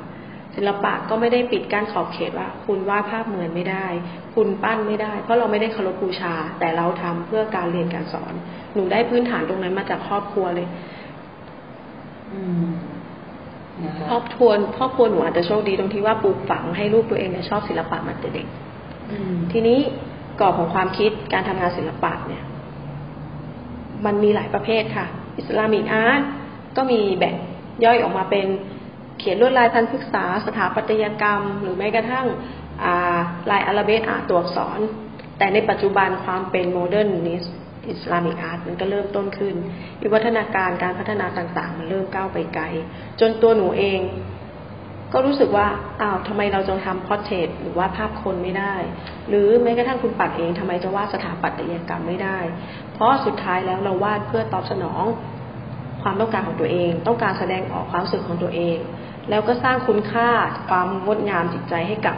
[0.57, 3.87] ศิลปะก็ไม่ได้ปิดกั้นขอบเขตว่า คุณวาดภาพเหมือนไม่ได้
[4.35, 8.33] คุณปั้นไม่ได้ เพราะเราไม่ได้เคารพบูชา แต่เราทำเพื่อการเรียนการสอน
[8.75, 10.67] หนูได้พื้นฐานตรงนั้นมาจากครอบครัวเลย
[12.33, 12.67] อืม
[14.09, 18.47] ครอบครัวครอบครัวหนูอาจจะโชคดีตรงที่ว่าปลูกฝังให้ลูกตัวเองเนี่ยชอบศิลปะมาแต่เด็ก
[19.53, 19.79] ทีนี้
[20.41, 22.43] กรอบของความคิดการทำงานศิลปะเนี่ย
[24.05, 25.07] มันมีหลายประเภทค่ะ
[25.39, 26.21] Islamic art
[26.77, 27.35] ก็มีแบ่ง
[27.85, 28.47] ย่อยออกมาเป็น
[29.19, 32.27] เขียนลวดลายพันธุ์ศึกษา สถาปัตยกรรม หรือแม้กระทั่ง
[33.51, 34.81] ลาย arabesque art ตัวอักษร
[35.39, 37.45] แต่ในปัจจุบันความเป็น modernist
[37.91, 39.55] อิสลามิกอาร์ตมันก็เริ่มต้นขึ้น
[40.01, 42.65] วิวัฒนาการการพัฒนาต่างๆ มันเริ่มก้าวไปไกล
[43.21, 44.01] จนตัวหนูเอง
[45.13, 45.67] ก็รู้สึกว่า
[46.01, 48.75] อ้าวทำไมเราจะทำพอร์เทรตหรือว่าภาพคนไม่ได้
[49.29, 52.39] หรือแม้กระทั่งคุณปัดเองทำไมจะวาดสถาปัตยกรรมไม่ได้
[52.93, 55.05] เพราะสุดท้ายแล้วเราวาดเพื่อตอบสนอง
[56.03, 58.77] ความต้องการของตัวเอง ต้องการแสดงออกความสึกของตัวเอง
[59.31, 60.29] แล้วก็สร้างคุณค่า
[60.69, 62.17] ความงดงามจิตใจให้กับ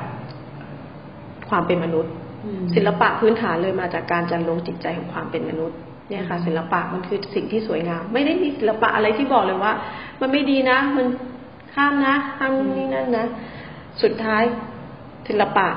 [1.50, 2.12] ความเป็นมนุษย์
[2.74, 5.78] ศิลปะพื้นฐานเลยมาจากการจันลงจิตใจของความเป็นมนุษย์
[6.08, 9.72] เนี่ยค่ะ ศิลปะมันคือสิ่งที่สวยงาม ไม่ได้มีศิลปะอะไรที่บอกเลยว่า
[10.20, 11.06] มันไม่ดีนะ มัน
[11.74, 13.26] ข้ามนะข้ามนี่นั่นนะ
[14.02, 14.42] สุดท้าย
[15.28, 15.68] ศิลปะ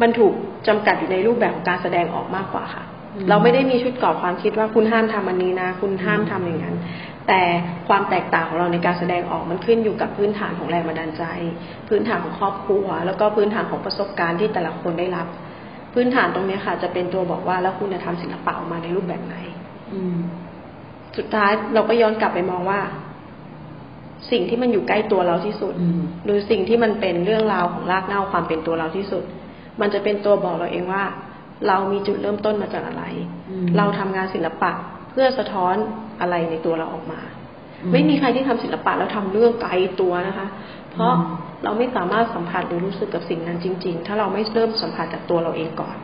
[0.00, 0.32] มันถูก
[0.68, 2.84] จำกัดอยู่ในรูปแบบของการแสดงออกมากกว่าค่ะ
[3.28, 6.76] เราไม่ได้มีชุดกรอบความคิดว่าคุณห้ามทำอันนี้นะ คุณห้ามทำอย่างนั้น
[7.28, 7.42] แต่
[7.88, 11.24] ความแตกต่างของเราในการแสดงออกมันขึ้นอยู่กับพื้นฐานของแรงบันดาลใจ
[11.88, 15.26] พื้นฐานของครอบครัว แล้วก็พื้นฐานของประสบการณ์ที่แต่ละคนได้รับ
[15.94, 19.36] พื้นฐานตรงนี้ค่ะ จะเป็นตัวบอกว่าแล้วคุณจะทำศิลปะออกมาในรูปแบบไหน
[21.16, 22.80] สุดท้ายเราก็ย้อนกลับไปมองว่า
[24.30, 25.74] สิ่งที่มันอยู่ใกล้ตัวเราที่สุด
[26.24, 29.24] หรือสิ่งที่มันเป็นเรื่องราวของรากเหง้าความเป็นตัวเราที่สุด
[29.80, 31.04] มันจะเป็นตัวบอกเราเองว่า
[31.68, 33.04] เรามีจุดเริ่มต้นมาจากอะไร
[33.76, 34.72] เราทำงานศิลปะ
[35.12, 35.74] เพื่อสะท้อน
[36.20, 37.20] อะไรในตัวเราออกมา
[37.92, 40.46] ไม่มีใครที่ทำศิลปะแล้วทำเรื่องไกลตัวนะคะ
[40.92, 41.12] เพราะ
[41.64, 45.96] เราไม่สามารถสัมผัสหรือรู้สึกกับสิ่งนั้นจริง ๆ ถ้าเราไม่เริ่มสัมผัสจากตัวเราเองก่อน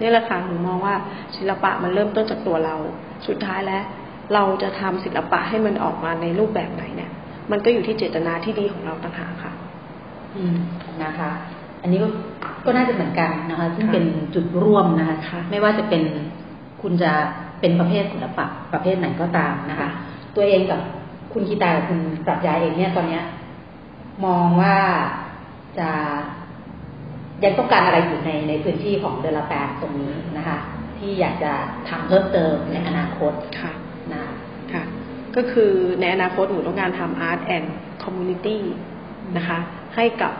[0.00, 0.94] นี่แหละค่ะหนูมองว่า
[1.36, 2.76] ศิลปะมันเริ่มต้นจากตัวเรา
[3.26, 3.82] สุดท้ายแล้ว
[4.34, 7.10] เราจะทำศิลปะให้มันออกมาในรูปแบบไหนเนี่ย
[7.50, 9.52] มันก็อยู่ที่เจตนาที่ดีของเราต่างหากค่ะ
[10.36, 10.56] อืม
[11.04, 11.30] นะคะ
[11.82, 12.08] อันนี้ก็
[12.66, 14.04] ก็น่าจะเหมือนกันนะคะ ซึ่งเป็น
[14.34, 16.02] จุดร่วมนะคะค่ะไม่ว่าจะเป็น
[16.82, 17.12] คุณจะ
[17.60, 19.88] เป็นประเภทศิลปะประเภทไหนก็ตามนะคะ
[20.36, 20.80] ตัวเองกับ
[21.32, 23.24] คุณกีตากับคุณปรับยาเองเนี่ยตอนเนี้ย
[24.26, 24.76] มองว่า
[25.78, 25.90] จะ
[27.44, 30.58] ยังต้องการอะไรอยู่ในในพื้นที่ของเดลาแปนตรงนี้นะคะ
[30.98, 31.52] ที่อยากจะ
[31.88, 33.72] ทำเพิ่มเติมในอนาคตค่ะ
[34.12, 34.22] นะ
[34.72, 34.82] ค่ะ
[35.36, 37.68] ก็คือในอนาคตหนูต้องการทำ Art and
[38.02, 38.58] Community
[39.36, 39.58] นะคะ
[39.96, 40.32] ให้กับ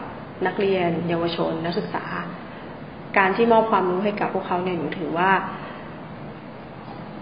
[0.47, 2.05] นักเรียนเยาวชนนักศึกษา
[3.19, 5.31] การที่มอบความรู้ให้กับพวกเขาเนี่ยหนูถือว่า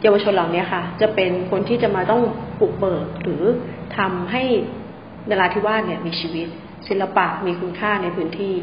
[0.02, 2.22] เยาวชนเหล่านี้ค่ะ จะเป็นคนที่จะมาต้อง
[2.60, 3.42] ปลุกเบิกหรือ
[3.96, 4.42] ทำให้
[5.28, 6.48] นราธิวาสเนี่ยมีชีวิต
[6.88, 8.54] ศิลปะมีคุณค่าในพื้นที่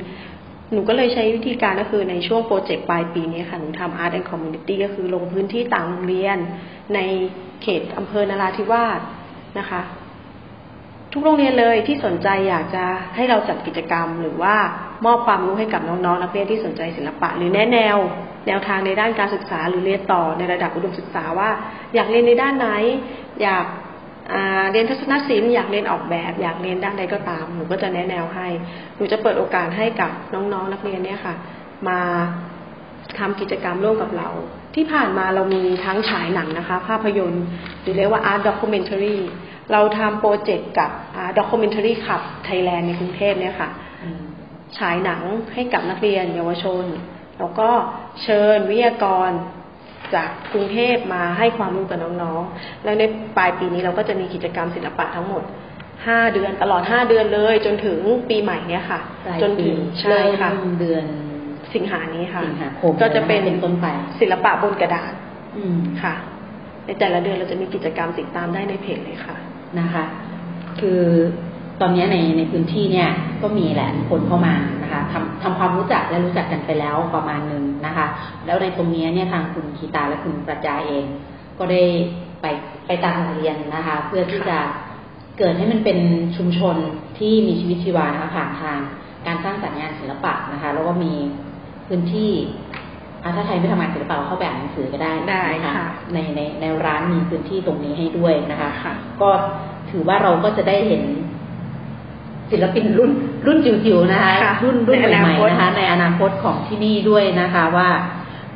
[0.71, 6.37] หนูก็เลยใช้วิธีการก็คือในช่วงโปรเจกต์ปลายปีนี้ค่ะ หนูทำ Art and Community ก็คือลงพื้นที่ต่างโรงเรียน
[6.95, 6.99] ใน
[7.61, 8.99] เขตอำเภอนราธิวาส
[9.59, 9.81] นะคะ
[11.13, 12.85] ทุกโรงเรียนเลยที่สนใจอยากจะ
[13.15, 14.55] ให้เราจัดกิจกรรมหรือว่า
[15.05, 17.97] มอบความรู้ให้กับน้องๆนักเรียนที่สนใจศิลปะ หรือแนะแนว
[18.47, 21.49] แนวทางในด้านการศึกษา หรือเรียนต่อในระดับอุดมศึกษาว่า
[21.95, 22.67] อยากเรียนในด้านไหน
[23.41, 23.65] อยาก
[24.71, 28.47] เรียนทัศนศิลป์อยากเรียนออกแบบ อยากเรียนด้านใดก็ตามหนูก็จะแนะแนวให้
[28.95, 31.35] หนูจะเปิดโอกาสให้กับน้องๆนักเรียนเนี่ยค่ะ
[31.87, 31.99] มา
[33.19, 34.29] ทำกิจกรรมร่วมกับเรา
[34.75, 37.45] ที่ผ่านมาเรามีทั้งฉายหนังนะคะ ภาพยนตร์
[37.81, 39.17] หรือเรียกว่า art documentary
[39.71, 40.89] เราทำโปรเจกต์กับ
[41.39, 43.69] documentary ขับไทยแลนด์ในกรุงเทพเนี่ยค่ะ
[44.77, 45.21] ฉายหนัง
[45.53, 46.85] ให้กับนักเรียนเยาวชน
[47.39, 47.69] แล้วก็
[48.23, 49.29] เชิญวิทยากร
[50.15, 53.03] จากกรุงเทพมาให้ความรู้กับน้องๆ แล้วใน
[53.37, 55.43] ปลายปีนี้เราก็จะมีกิจกรรมศิลปะทั้งหมด
[55.89, 57.99] 5 เดือนตลอด 5 เดือนเลย จนถึง
[58.29, 61.03] ปีใหม่เนี่ยค่ะปลายจนปีถึงใช่ค่ะเริ่มเดือน
[61.73, 63.87] สิงหานี้ค่ะสิงหาคมก็จะเป็นเป็นต้นไป
[64.19, 65.13] ศิลปะบนกระดาษ
[65.57, 66.13] อืมค่ะ
[66.85, 69.35] ในแต่ละเดือนเราจะมีกิจกรรมติดตามได้ในเพจเลยค่ะ
[69.79, 70.05] นะคะ
[70.79, 71.01] คือ
[71.81, 73.09] ตอนนี้ในในพื้นที่เนี่ย
[73.41, 74.53] ก็มีแหละคนเข้ามา
[74.83, 78.05] นะคะทำทำความรู้จักและรู้จักกันไปแล้วประมาณหนึ่งนะคะ
[78.45, 81.05] แล้วในตรงนี้เนี่ยทางคุณคีตาและคุณปรัชญาเอง
[81.59, 81.81] ก็ได้
[82.41, 82.45] ไป
[82.87, 84.57] ไปตามโรงเรียนนะคะ เพื่อที่จะ
[85.37, 85.99] เกิดให้มันเป็น
[86.37, 86.75] ชุมชน
[87.19, 88.79] ที่มีชีวิตชีวานะคะผ่านทาง
[89.27, 91.13] การสร้างสรรค์งานศิลปะนะคะ แล้วก็มี
[91.87, 92.31] พื้นที่
[93.23, 99.29] อะถ้าใครไม่ทำงานศิลปะเข้าแบบหนังสือก็ได้ได้นะคะค่ะในในในร้านมีพื้นที่ตรงนี้ให้ด้วยนะคะค่ะก็
[99.91, 101.03] ถือว่าเราก็จะได้เห็น
[102.51, 103.11] ศิลปินรุ่น
[103.45, 107.89] รุ่นจิ๋วๆนะคะค่ะรุ่นรุ่นในอนาใหม่คตๆนะคะในอนาคตของที่นี่ด้วยนะคะว่า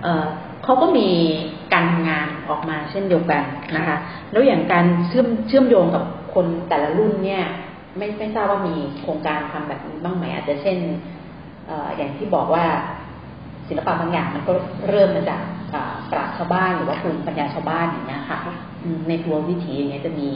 [0.03, 0.25] เออ
[0.63, 1.09] เขาก็มี
[1.73, 3.43] การทำงานออกมาเช่นเดียวกัน
[3.77, 3.95] นะคะ
[4.31, 7.43] แล้วอย่างการเชื่อมเชื่อมโยงกับคนแต่ละรุ่นเนี่ย
[7.97, 10.77] ไม่ไม่ทราบว่ามีโครงการทำแบบนี้บ้างไหมอาจจะเช่น
[11.67, 12.65] เอ่ออย่างที่บอกว่า
[13.67, 14.53] ศิลปะบางอย่างมันก็
[14.89, 15.41] เริ่มมาจาก
[15.73, 18.39] อ่าปราชญ์ชาวบ้านหรือว่าภูมิปัญญาชาวบ้านอย่างเงี้ยค่ะ
[18.83, 20.27] อืมในตัววิถีอย่างเงี้ยจะมี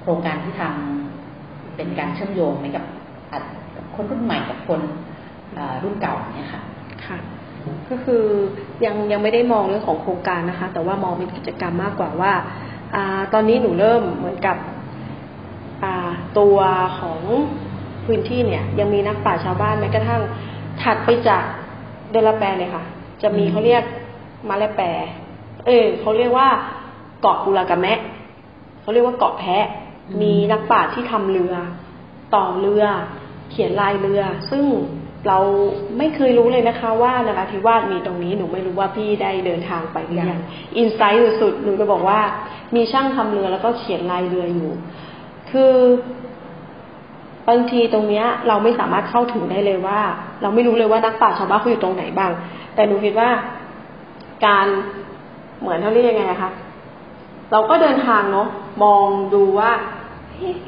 [0.00, 2.84] โครงการที่ทำเป็นการเชื่อมโยงไหมกับ
[3.32, 3.40] อะ
[3.76, 4.80] กับคนรุ่นใหม่กับคน
[5.56, 6.62] อ่ารุ่นเก่าอย่างเงี้ยค่ะ
[7.06, 7.18] ค่ะ
[7.88, 8.24] ก็คือ
[8.84, 12.32] ยังยังไม่ได้มองเรื่องของโครงการนะคะ แต่ว่ามองเป็นกิจกรรมมากกว่าว่า
[12.94, 14.56] อาตอนนี้หนูเริ่มเหมือนกับ
[15.82, 16.56] อ่าตัว
[17.00, 17.20] ของ
[18.04, 20.20] พื้นที่เนี่ย ยังมีนักปราชญ์ชาวบ้านแม้กระทั่ง
[20.82, 21.44] ถัดไปจาก
[22.12, 22.84] เดลาแปรเลยค่ะ
[23.22, 23.82] จะมีอืมเขาเรียก
[24.48, 24.84] มาเลแปร
[25.66, 26.48] เออเขาเรียกว่า
[27.20, 27.98] เกาะกุลากะแมะ
[28.80, 29.66] เขาเรียกว่าเกาะแพะ
[30.22, 31.54] มีนักปราชญ์ที่ทำเรือ
[32.34, 32.84] ต่อเรือ
[33.50, 34.64] เขียนลายเรือ ซึ่ง
[35.28, 35.38] เรา
[35.98, 40.40] ไม่เคยรู้เลยนะคะว่านราธิวาสมีตรงนี้หนูไม่รู้ว่าพี่ได้เดินทางไปหรือยัง
[40.76, 42.20] อินไซต์สุดๆหนูจะบอกว่า
[42.74, 44.70] มีช่างทำเรือแล้วก็เขียนลายเรืออยู่
[45.50, 45.74] คือ
[47.48, 50.00] บางทีตรงเนี้ยเราไม่สามารถเข้าถึงได้เลยว่า
[50.42, 52.30] เราไม่รู้เลยว่านักป่าชาวบ้านเขาอยู่ตรงไหนบ้าง
[52.74, 53.30] แต่หนูคิดว่า
[54.46, 54.66] การ
[55.60, 56.50] เหมือนเขาเรียกยังไงคะ
[57.52, 58.48] เราก็เดินทางเนาะ
[58.84, 59.70] มองดูว่า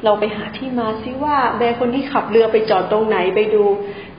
[0.03, 3.63] เราไปหาที่มาซิว่าแบร์คนที่ขับเรือไปจอดตรงไหนไปดู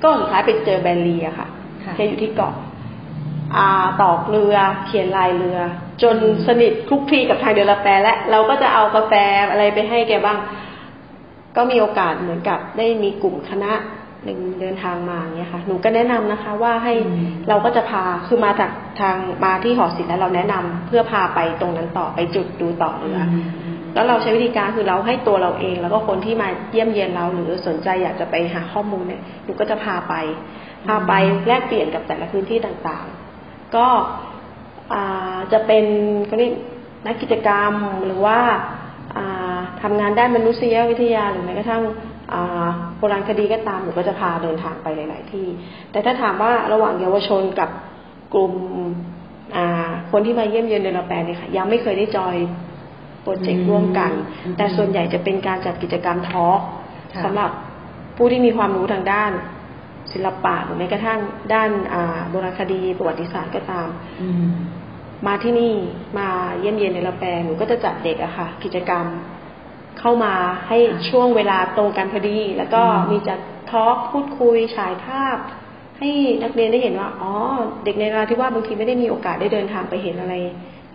[0.02, 1.48] ก็สุดท้ายไปเจอแบรลีอะค่ะ
[1.96, 2.54] แกอยู่ที่เกาะ
[3.56, 3.68] อา
[4.02, 5.58] ตอกเรือเขียนลายเรือ
[6.02, 9.12] จนสนิทคลุกคลีกับทางเดือละแปรและเราก็จะเอากาแฟ
[9.50, 10.38] อะไรไปให้แกบ้าง
[11.56, 13.72] ก็มีโอกาสเหมือนกับได้มีกลุ่มคณะ
[14.24, 16.94] หนึ่งเดินทางมาเนี่ยค่ะ หนูก็แนะนำนะคะ ว่าให้
[17.48, 23.20] เราก็จะพาคือมาจากทางมาที่หอศิลป์แล้วเราแนะนำเพื่อพาไปตรงนั้นต่อไปจุดดูต่อเรือ
[23.94, 30.14] แล้วเราใช้วิธีการคือเราให้ตัวเราเอง แล้วก็คนที่มาเยี่ยมเยียนเราหรือสนใจอยากจะไปหาข้อมูลเนี่ยหนูก็จะพาไป
[30.86, 31.12] พาไป
[31.46, 33.86] แลกเปลี่ยนกับแต่ละพื้นที่ต่างๆ ก็
[35.52, 35.84] จะเป็น
[36.30, 36.52] ก็เรียก
[37.06, 37.72] นักกิจกรรม
[38.06, 38.38] หรือว่า
[39.82, 41.82] ทำงานด้านมนุษยวิทยาหรือแม้กระทั่ง
[42.98, 45.46] โบราณคดีก็ตามหนูก็จะพาเดินทางไปหลาย ๆ ที่
[45.90, 47.70] แต่ถ้าถามว่าระหว่างเยาวชนกับ
[48.34, 48.52] กลุ่ม
[50.12, 52.36] คนที่มาเยี่ยมเยียนเดนแปลเนี่ยค่ะยังไม่เคยได้จอย
[53.24, 54.12] โปรเจกต์ร่วมกัน
[54.56, 56.60] แต่ส่วนใหญ่จะเป็นการจัดกิจกรรมทอล์ก
[57.24, 57.50] สำหรับ
[58.16, 59.32] ผู้ที่มีความรู้ทางด้าน
[60.12, 61.20] ศิลปะหรือแม้กระทั่ง
[61.54, 61.70] ด้าน
[62.30, 63.88] โบราณคดีประวัติศาสตร์ก็ตาม
[65.26, 65.74] มาที่นี่
[66.18, 66.28] มา
[66.60, 69.06] เยี่ยมเยียนในละแปลหนูก็จะจัดเด็กอะค่ะ กิจกรรม
[70.00, 70.34] เข้ามา
[70.68, 73.38] ให้ช่วงเวลาตรงกันพอดี แล้วก็มีจัด
[73.70, 75.36] ทอล์กพูดคุยฉายภาพ
[75.98, 76.10] ให้
[76.42, 77.32] นักเรียนได้เห็นว่า อ๋อ
[77.84, 80.34] เด็กในราที่ว่าบางทีไม่ได้มีโอกาสได้เดินทางไปเห็นอะไร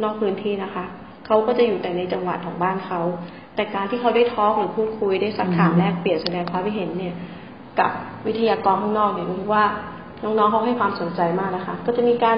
[0.04, 0.86] นอกพื้นที่นะคะ
[1.30, 3.02] เขาก็จะอยู่แต่ในจังหวัดของบ้านเขา
[3.56, 7.16] แต่การที่เขาได้ทอล์กหรือพูดคุยได้สักถามแลกเปลี่ยนแสดงความคิดเห็นเนี่ย
[7.80, 7.92] กับ
[8.28, 9.64] วิทยากรข้างนอกเนี่ยรู้ว่า
[10.24, 12.38] น้องๆเขาให้ความสนใจมากนะคะ ก็จะมีการ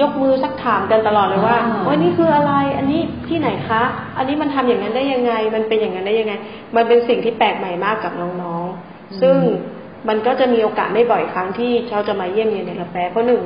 [0.00, 3.82] ยกมือสักถามกันตลอดเลยว่าว่านี่คืออะไร อันนี้ที่ไหนคะ
[4.18, 6.32] อันนี้มันทำอย่างนั้นได้ยังไง มันเป็นอย่างนั้นได้ยังไง
[6.76, 9.36] มันเป็นสิ่งที่แปลกใหม่มากกับน้องๆ ซึ่ง
[10.08, 13.42] มันก็จะมีโอกาสไม่บ่อยครั้งที่เขาจะมาเยี่ยมเยียนในละแปรเพราะหนึ่ง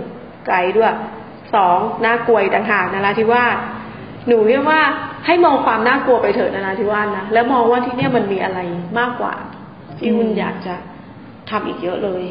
[0.46, 0.92] ไกลด้วย
[1.54, 3.56] สองน่ากลัวต่างหากนราธิวาส
[4.28, 4.80] หนูเรียกว่า
[5.26, 8.58] ให้มองความน่ากลัวไปเถิดนราธิวาสนะแล้วมองว่าที่เนี่ยมันมีอะไร
[8.98, 9.34] มากกว่า
[9.98, 10.74] ที่คุณอยากจะ
[11.50, 12.24] ทำอีกเยอะเลย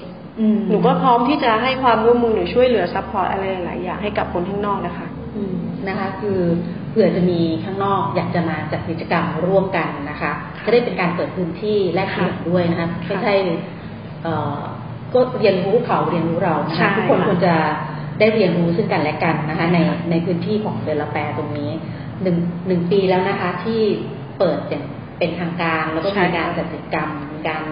[0.69, 5.55] หนูก็พร้อมที่จะให้ความร่วมมือหนูช่วยเหลือ support อะไรหลายอย่างให้กับคนข้างนอกนะคะอืม
[5.87, 6.39] นะคะ คือ
[6.89, 10.31] เผื่อจะมีข้างนอกอยากจะมาจัดกิจกรรมร่วมกันนะคะ
[10.65, 13.33] จะได้เป็นการเปิดพื้นที่แลกเปลี่ยนด้วยนะคะไม่ใช่
[15.13, 17.55] ก็เรียนรู้เขาเรียนรู้เรานะคะทุกคนควรจะ
[18.19, 19.77] ได้เรียนรู้ซึ่งกันและกันนะคะ ใน
[20.11, 21.71] ในพื้นที่ของเดลแปรตรงนี้
[22.23, 22.37] หนึ่ง
[22.67, 23.79] หนึ่งปีแล้วนะคะ ที่
[24.39, 24.57] เปิด
[25.17, 27.63] เป็นทางการแล้วก็มีการจัดกิจกรรมมีการ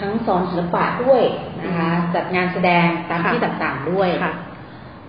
[0.00, 1.22] ทั้งสอนศิลปะด้วย
[1.64, 4.32] นะคะ จัดงานแสดงตามที่ต่างๆด้วยค่ะ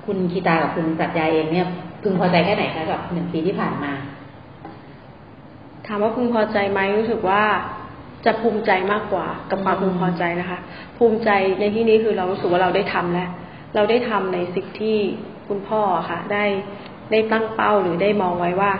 [0.05, 1.67] คุณคีตากับคุณปรัชญาเองเนี่ย
[2.03, 3.91] พึงพอใจแค่ไหนคะกับหนึ่งปีที่ผ่านมา
[5.85, 7.43] ถามว่าพึงพอใจไหมรู้สึกว่า
[8.25, 10.59] จะภูมิใจมากกว่ากับความพึงพอใจนะคะ
[10.97, 11.29] ภูมิใจ
[11.59, 13.29] ในที่นี้คือเรารู้สึกว่าเราได้ทำแล้ว
[13.75, 14.97] เราได้ทำในสิ่งที่
[15.47, 16.45] คุณพ่อค่ะ ได้
[17.11, 18.71] ได้ตั้งเป้าหรือได้มองไว้ว่า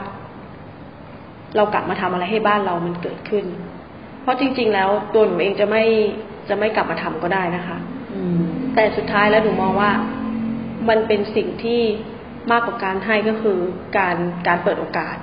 [1.56, 3.46] เรากลับมาทำอะไรให้บ้านเรามันเกิดขึ้น
[4.22, 5.84] เพราะจริง ๆ แล้วตัวหนูเองจะไม่
[6.50, 7.78] จะไม่กลับมาทำก็ได้นะคะ
[8.16, 8.22] อื
[8.76, 9.92] แต่สุดท้ายแล้วหนูมองว่า
[10.90, 11.82] มันเป็นสิ่งที่
[12.52, 13.58] มากกว่าการให้ก็คือ
[13.98, 14.16] การ
[14.48, 15.18] การเปิดโอกาส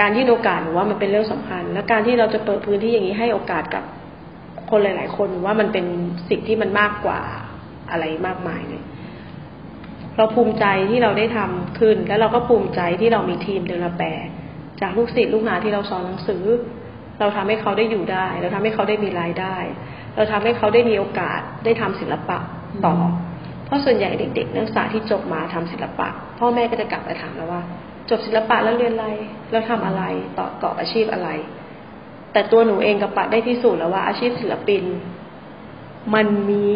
[0.00, 3.84] การที่โอกาสหนูว่ามันเป็นเรื่องสำคัญ และการที่เราจะเปิดพื้นที่อย่างนี้ให้โอกาสกับ
[4.70, 5.86] คนหลาย ๆ คนว่ามันเป็น
[6.30, 7.20] สิ่งที่มันมากกว่า
[7.90, 8.82] อะไรมากมายเลย
[10.16, 14.06] เราภูมิใจที่เราได้ทำขึ้น แล้วเราก็ภูมิใจที่เรามีทีมเดินละแปร
[14.80, 16.44] จากลูกศิษย์ลูกหาที่เราสอนหนังสือ
[17.20, 19.56] เราทำให้เขาได้อยู่ได้ เราทำให้เขาได้มีรายได้
[20.16, 22.38] เราทำให้เขาได้มีโอกาสได้ทำศิลปะ
[22.86, 22.96] ต่อ
[23.64, 26.08] เพราะส่วนใหญ่เด็ก ๆ นักศึกษาที่จบมาทำศิลปะ
[26.38, 27.62] พ่อแม่ก็จะกลับไปถามแล้วว่า
[28.10, 29.08] จบศิลปะแล้วเรียนอะไร
[29.50, 30.02] แล้วทำอะไร
[30.38, 31.28] ต่อเกาะอาชีพอะไร
[32.32, 34.82] แต่ตัวหนูเองกับปะได้พิสูจน์แล้วว่าอาชีพศิลปิน
[36.14, 36.68] มันมี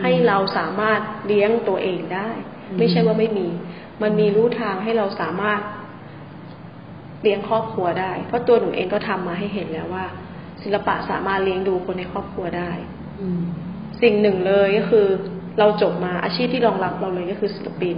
[0.00, 2.30] ให้เราสามารถเลี้ยงตัวเองได้
[2.78, 3.48] ไม่ใช่ว่าไม่มี
[4.02, 5.60] มันมีรู้ทางให้เราสามารถ
[7.22, 10.06] เลี้ยงครอบครัวได้ เพราะตัวหนูเองก็ทำมาให้เห็นแล้วว่า
[10.62, 12.70] ศิลปะสามารถเลี้ยงดูคนในครอบครัวได้
[14.02, 15.06] สิ่งหนึ่งเลยก็คือ
[15.58, 17.96] เราจบมาอาชีพที่รองรับเราเลยก็คือศิลปิน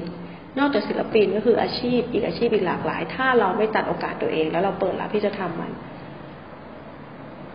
[0.59, 5.73] นอกจากศิลปินก็คืออาชีพอีกอาชีพอีกหลากหลาย ถ้าเราไม่ตัดโอกาสตัวเอง แล้วเราเปิดรับที่จะทำมัน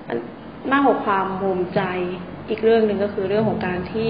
[0.08, 0.18] มัน
[0.72, 1.82] มากกว่าความภูมิใจ
[2.50, 4.10] อีกเรื่องหนึ่งก็คือเรื่องของการที่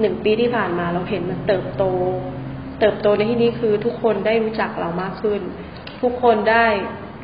[0.00, 1.84] หนึ่งปีที่ผ่านมาเราเห็นมันเติบโต
[2.80, 5.40] เติบโตในที่นี้คือทุกคนได้รู้จักเรามากขึ้น
[6.02, 6.66] ทุกคนได้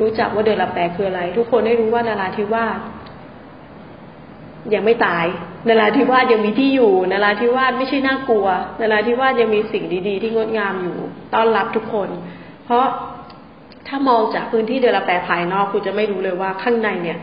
[0.00, 2.78] รู้จักว่าเดือนละแปรคืออะไร ทุกคนได้รู้ว่านาราธิวาส
[4.74, 5.26] ยังไม่ตาย
[5.68, 8.46] นาราธิวาสยังมีที่อยู่นาราธิวาสไม่ใช่น่ากลัว
[8.80, 10.96] นาราธิวาสยังมีสิ่งดีๆ ที่งดงามอยู่
[11.34, 12.08] ต้อนรับทุกคน
[12.64, 12.86] เพราะ
[13.88, 17.18] ถ้ามองจากพื้นที่เดือนละแปรภายนอกคุณจะไม่รู้เลยว่าข้างในเนี่ย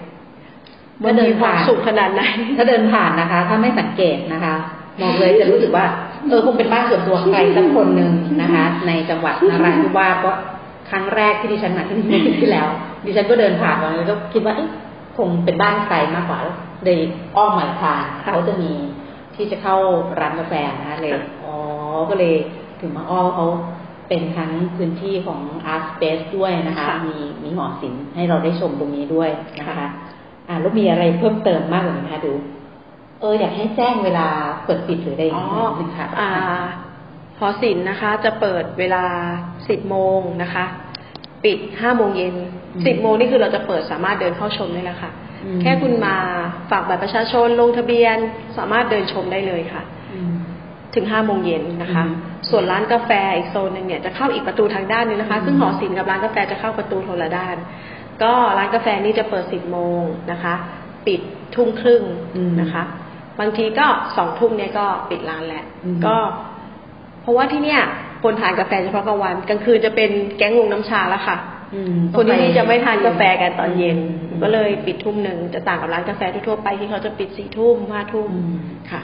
[1.03, 2.21] มันมีความสุขขนาดไหน
[2.57, 4.55] ถ้าเดินผ่านนะคะ ถ้าไม่สังเกตนะคะ
[5.01, 5.85] มองเลยจะรู้สึกว่า
[6.29, 10.31] เออคงเป็นบ้านส่วนตัวใครสักคนหนึ่งนะคะ ในจังหวัดนราธิวาสก็
[10.89, 12.67] ครั้งแรกที่ดิฉันมาที่นี่เมื่อปีที่แล้ว
[13.05, 14.69] ดิฉันก็เดินผ่านมาแล้วก็คิดว่าเอ๊ะ
[15.17, 16.39] คงเป็นบ้านใครมากกว่า
[16.85, 16.99] เลย
[17.35, 18.71] อ้อมมาทางเขาจะมี
[19.35, 19.75] ที่จะเข้า
[20.19, 21.13] ร้านกาแฟนะคะเลย
[21.45, 21.55] อ๋อ
[22.09, 22.33] ก็เลย
[22.81, 23.47] ถึงมาอ้อเขา
[24.09, 25.39] เป็นทั้งพื้นที่ของ
[25.73, 29.29] Art Space ด้วยนะคะ มีมีหอศิลป์ให้เราได้ชมตรงนี้ด้วย
[29.59, 29.87] นะคะ
[30.47, 32.33] อ่าแล้วมีอะไรเพิ่มเติมมากกว่านี้คะดู
[33.19, 34.27] เอออยากให้แจ้งเวลา
[34.65, 36.29] เปิดปิดหรืออะไรอย่างเงี้ยนึงค่ะอ่า
[37.39, 39.03] หอศิลป์นะคะ จะเปิดเวลา
[39.69, 40.65] สิบโมงนะคะ
[41.45, 42.35] ปิดห้าโมงเย็น
[42.85, 45.11] สิบโมงนี่คือเราจะเปิดสามารถเดินเข้าชมได้แล้วค่ะ
[45.61, 46.15] แค่คุณมา
[46.71, 48.17] ฝากบัตรประชาชนลงทะเบียน
[48.57, 49.83] สามารถเดินชมได้เลยค่ะ
[50.95, 52.03] ถึงห้าโมงเย็นนะคะ
[52.49, 57.55] ส่วนร้านกาแฟอีกโซนหนึ่งเนี่ยจะเข้าอีกประตูทางด้านนึงนะคะ ซึ่งหอศิลป์กับร้านกาแฟจะเข้าประตูคนละด้าน
[58.23, 60.01] ก็ร้านกาแฟนี่จะเปิดสิบโมง
[60.31, 60.55] นะคะ
[61.07, 61.21] ปิด
[61.55, 62.03] ทุ่มครึ่ง
[62.61, 62.83] นะคะ
[63.39, 63.87] บางทีก็
[64.17, 65.65] สองทุ่มเนี่ยก็ปิดร้านแหละ
[66.05, 66.15] ก็
[67.21, 67.81] เพราะว่าที่เนี่ย
[68.23, 71.37] คนทานกาแฟเฉพาะกลางวันกลางคืนจะเป็นแก๊งวงน้ำชาแล้วค่ะ
[72.15, 73.97] คนที่นี่จะไม่ทานกาแฟกันตอนเย็น
[74.41, 78.29] ก็เลยปิดทุ่มหนึ่งจะต่างกับร้านกาแฟทั่วๆไปที่เขาจะปิดสี่ทุ่มห้าทุ่ม
[78.91, 79.01] ค่ะ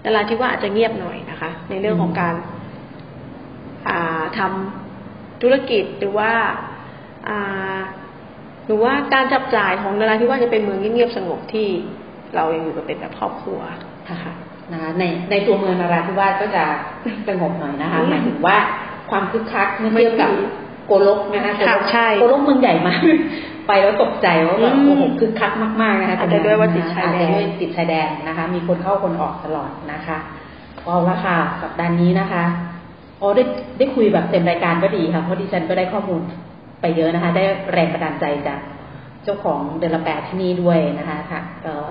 [0.00, 2.34] แต่ร้านที่ว่าอาจจะเงียบหน่อยนะคะ ในเรื่องของการ
[3.88, 6.32] อ่าทำธุรกิจหรือว่า
[7.28, 7.78] อ่า
[8.66, 11.66] หรือว่าการจับจ่ายของนราธิวาสจะเป็นเมืองเงียบๆสงบที่
[12.36, 13.60] เรายังอยู่กับเป็นแบบครอบครัว
[14.10, 14.32] นะคะ
[14.72, 16.64] นะคะในในตัวเมืองนราธิวาสก็จะ
[17.28, 18.56] สงบหน่อยนะคะหมายถึงว่า
[19.10, 20.30] ความคึกคักเมื่อเทียบกับ
[20.86, 21.52] โกลกนะคะ
[22.20, 23.00] โกลกเมืองใหญ่มาก
[23.68, 25.52] ไปแล้วตกใจว่าแบบโอ้โหคึกคัก
[25.82, 30.18] มากๆนะคะอาจจะด้วยว่าติดชายแดนด้วยติดชายแดนนะคะ มีคนเข้าคนออกตลอดนะคะ
[30.84, 32.44] เอาละค่ะสัปดาห์นี้นะคะ
[33.20, 33.42] อ๋อได้
[33.78, 36.22] ได้คุยแบบเต็มรายการก็ดีค่ะเพราะดิฉันก็ได้ข้อมูล
[36.84, 38.60] ไปเยอะนะคะ ได้แรงบันดาลใจจาก
[39.24, 41.40] เจ้าของเดลแปดที่นี่ด้วยนะคะค่ะ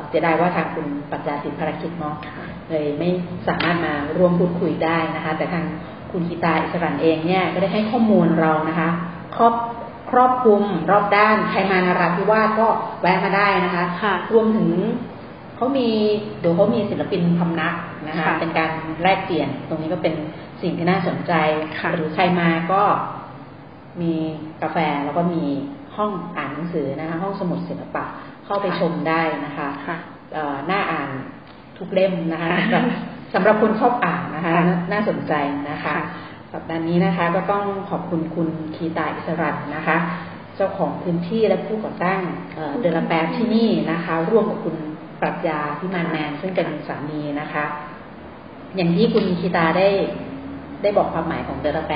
[0.10, 2.16] เสียดายว่าทางคุณปัญญาสินภารกิจเนาะ
[2.70, 3.10] เลยไม่
[3.48, 5.66] สามารถมาร่วมพูดคุยได้นะคะ แต่ทาง
[6.12, 8.90] คุณกีตาอิสรันเองเนี่ยก็ได้ให้ข้อมูลเรานะคะ
[9.36, 9.54] ครอบ
[10.12, 12.68] ครอบคลุมรอบด้านใครมานาราธิวาสก็
[13.02, 14.70] แวะมาได้นะคะค่ะรวมถึง
[15.56, 15.88] เขามี
[16.40, 17.74] เดี๋ยวเขามีศิลปินพำนัก
[18.08, 18.70] นะคะ เป็นการ
[19.02, 20.14] แลกเปลี่ยนตรงนี้ก็เป็น
[20.62, 21.34] สิ่งที่น่าสนใจ
[21.96, 22.84] หรือใครมาก็
[24.02, 24.14] มี
[24.62, 25.44] กาแฟแล้วก็มี
[25.96, 28.06] ห้องอ่านหนังสือนะคะห้องสมุดศิลปะ
[28.46, 29.68] เข้าไปชมได้นะคะ
[30.68, 31.10] หน้าอ่าน
[31.78, 32.54] ทุกเล่มนะคะ
[33.34, 34.52] สำหรับคนชอบอ่านนะคะ
[34.92, 35.34] น่าสนใจ
[35.72, 35.96] นะคะ
[36.54, 39.98] สัปดาห์นี้นะคะก็ต้องขอบคุณคุณคีตาอิสรัตนะคะ
[40.56, 42.22] เจ้าของพื้นที่และผู้ก่อตั้ง
[42.82, 44.76] เดลแปรที่นี่นะคะ ร่วมกับคุณ
[45.22, 47.64] ปรัชญาพิมานแมนซึ่งเป็นสามีนะคะ
[48.76, 49.88] อย่างที่คุณคีตาได้
[50.82, 51.96] ได้บอกความหมายของเดลแปร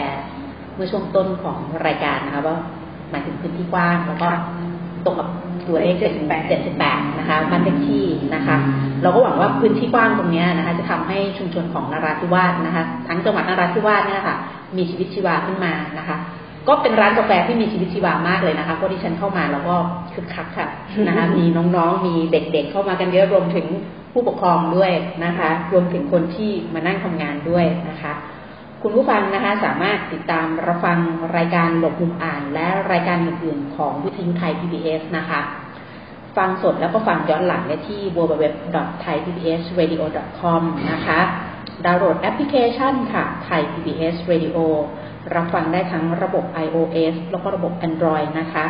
[0.77, 2.57] เมื่อช่วงต้นของรายการนะคะว่า
[3.11, 4.29] หมายถึงพื้นที่กว้างแล้วก็
[5.05, 5.27] ตรงกับ
[5.67, 8.05] ตัวเลขเจ็ดสิบแปดเจ็ดสิบแปดนะคะบ้านเลขที่
[8.35, 8.55] นะคะ
[9.03, 14.35] เราก็หวังว่าพื้นที่กว้างตรงนี้นะคะ จะทำให้ชุมชนของนราธิวาสนะคะ ทั้งจังหวัดนราธิวาสเนี่ยค่ะ
[14.77, 16.17] มีชีวิตชีวาขึ้นมานะคะ
[16.67, 19.75] ก็เป็นร้านกาแฟที่มีชีวิตชีวามากเลยนะคะเพราะที่ฉันเข้ามาแล้วก็
[20.13, 20.67] คึกคักค่ะ
[21.07, 23.65] นะคะ มีน้องๆมีเด็กๆเข้ามากันเยอะรวมถึง
[24.13, 24.91] ผู้ปกครองด้วย
[25.25, 28.13] นะคะ รวมถึงคนที่มานั่งทำงานด้วยนะคะ
[28.89, 30.99] คุณผู้ฟังนะคะสามารถติดตามรับฟัง
[31.37, 35.41] รายการหลบมุมอ่าน และรายการอื่นๆของวิทยุไทย PBS นะคะ
[36.37, 40.61] ฟังสดแล้วก็ฟังย้อนหลังได้ที่ www.thaipbsradio.com
[40.91, 41.19] นะคะ
[41.85, 44.57] ดาวน์โหลดแอปพลิเคชันค่ะ Thai PBS Radio
[45.35, 48.65] รับฟังได้ทั้งระบบ iOS แล้วก็ระบบ Android นะคะ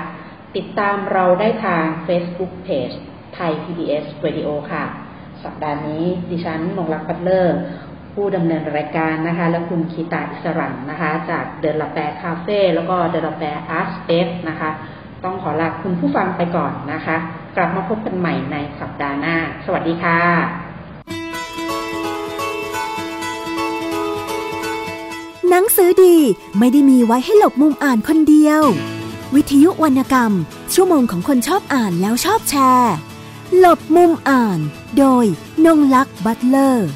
[0.56, 2.96] ติดตามเราได้ทาง Facebook Page
[3.38, 4.84] Thai PBS Radio ค่ะ
[5.44, 7.58] สัปดาห์นี้ดิฉันนงรักปัตเลอร์
[8.22, 14.70] ผู้ดำเนินรายการนะคะ และคุณคีตาอิสรั่นนะคะ จาก De' Lapae Cafe แล้วก็ De' Lapae Art Space นะคะ
[15.24, 17.18] ต้องขอลาคุณผู้ฟังไปก่อนนะคะ
[17.56, 20.20] กลับมาพบกันใหม่ในสัปดาห์หน้า สวัสดีค่ะ
[25.50, 26.18] หนังสือดี
[26.58, 28.62] ไม่ได้มีไว้ให้หลบมุมอ่านคนเดียว
[29.36, 30.34] วิทยุวรรณกรรม
[30.74, 32.94] ชั่วโมงของคนชอบอ่านแล้วชอบแชร์
[33.58, 34.60] หลบมุมอ่าน
[34.98, 35.26] โดย
[35.66, 36.90] นงลักษ์บัตเลอร์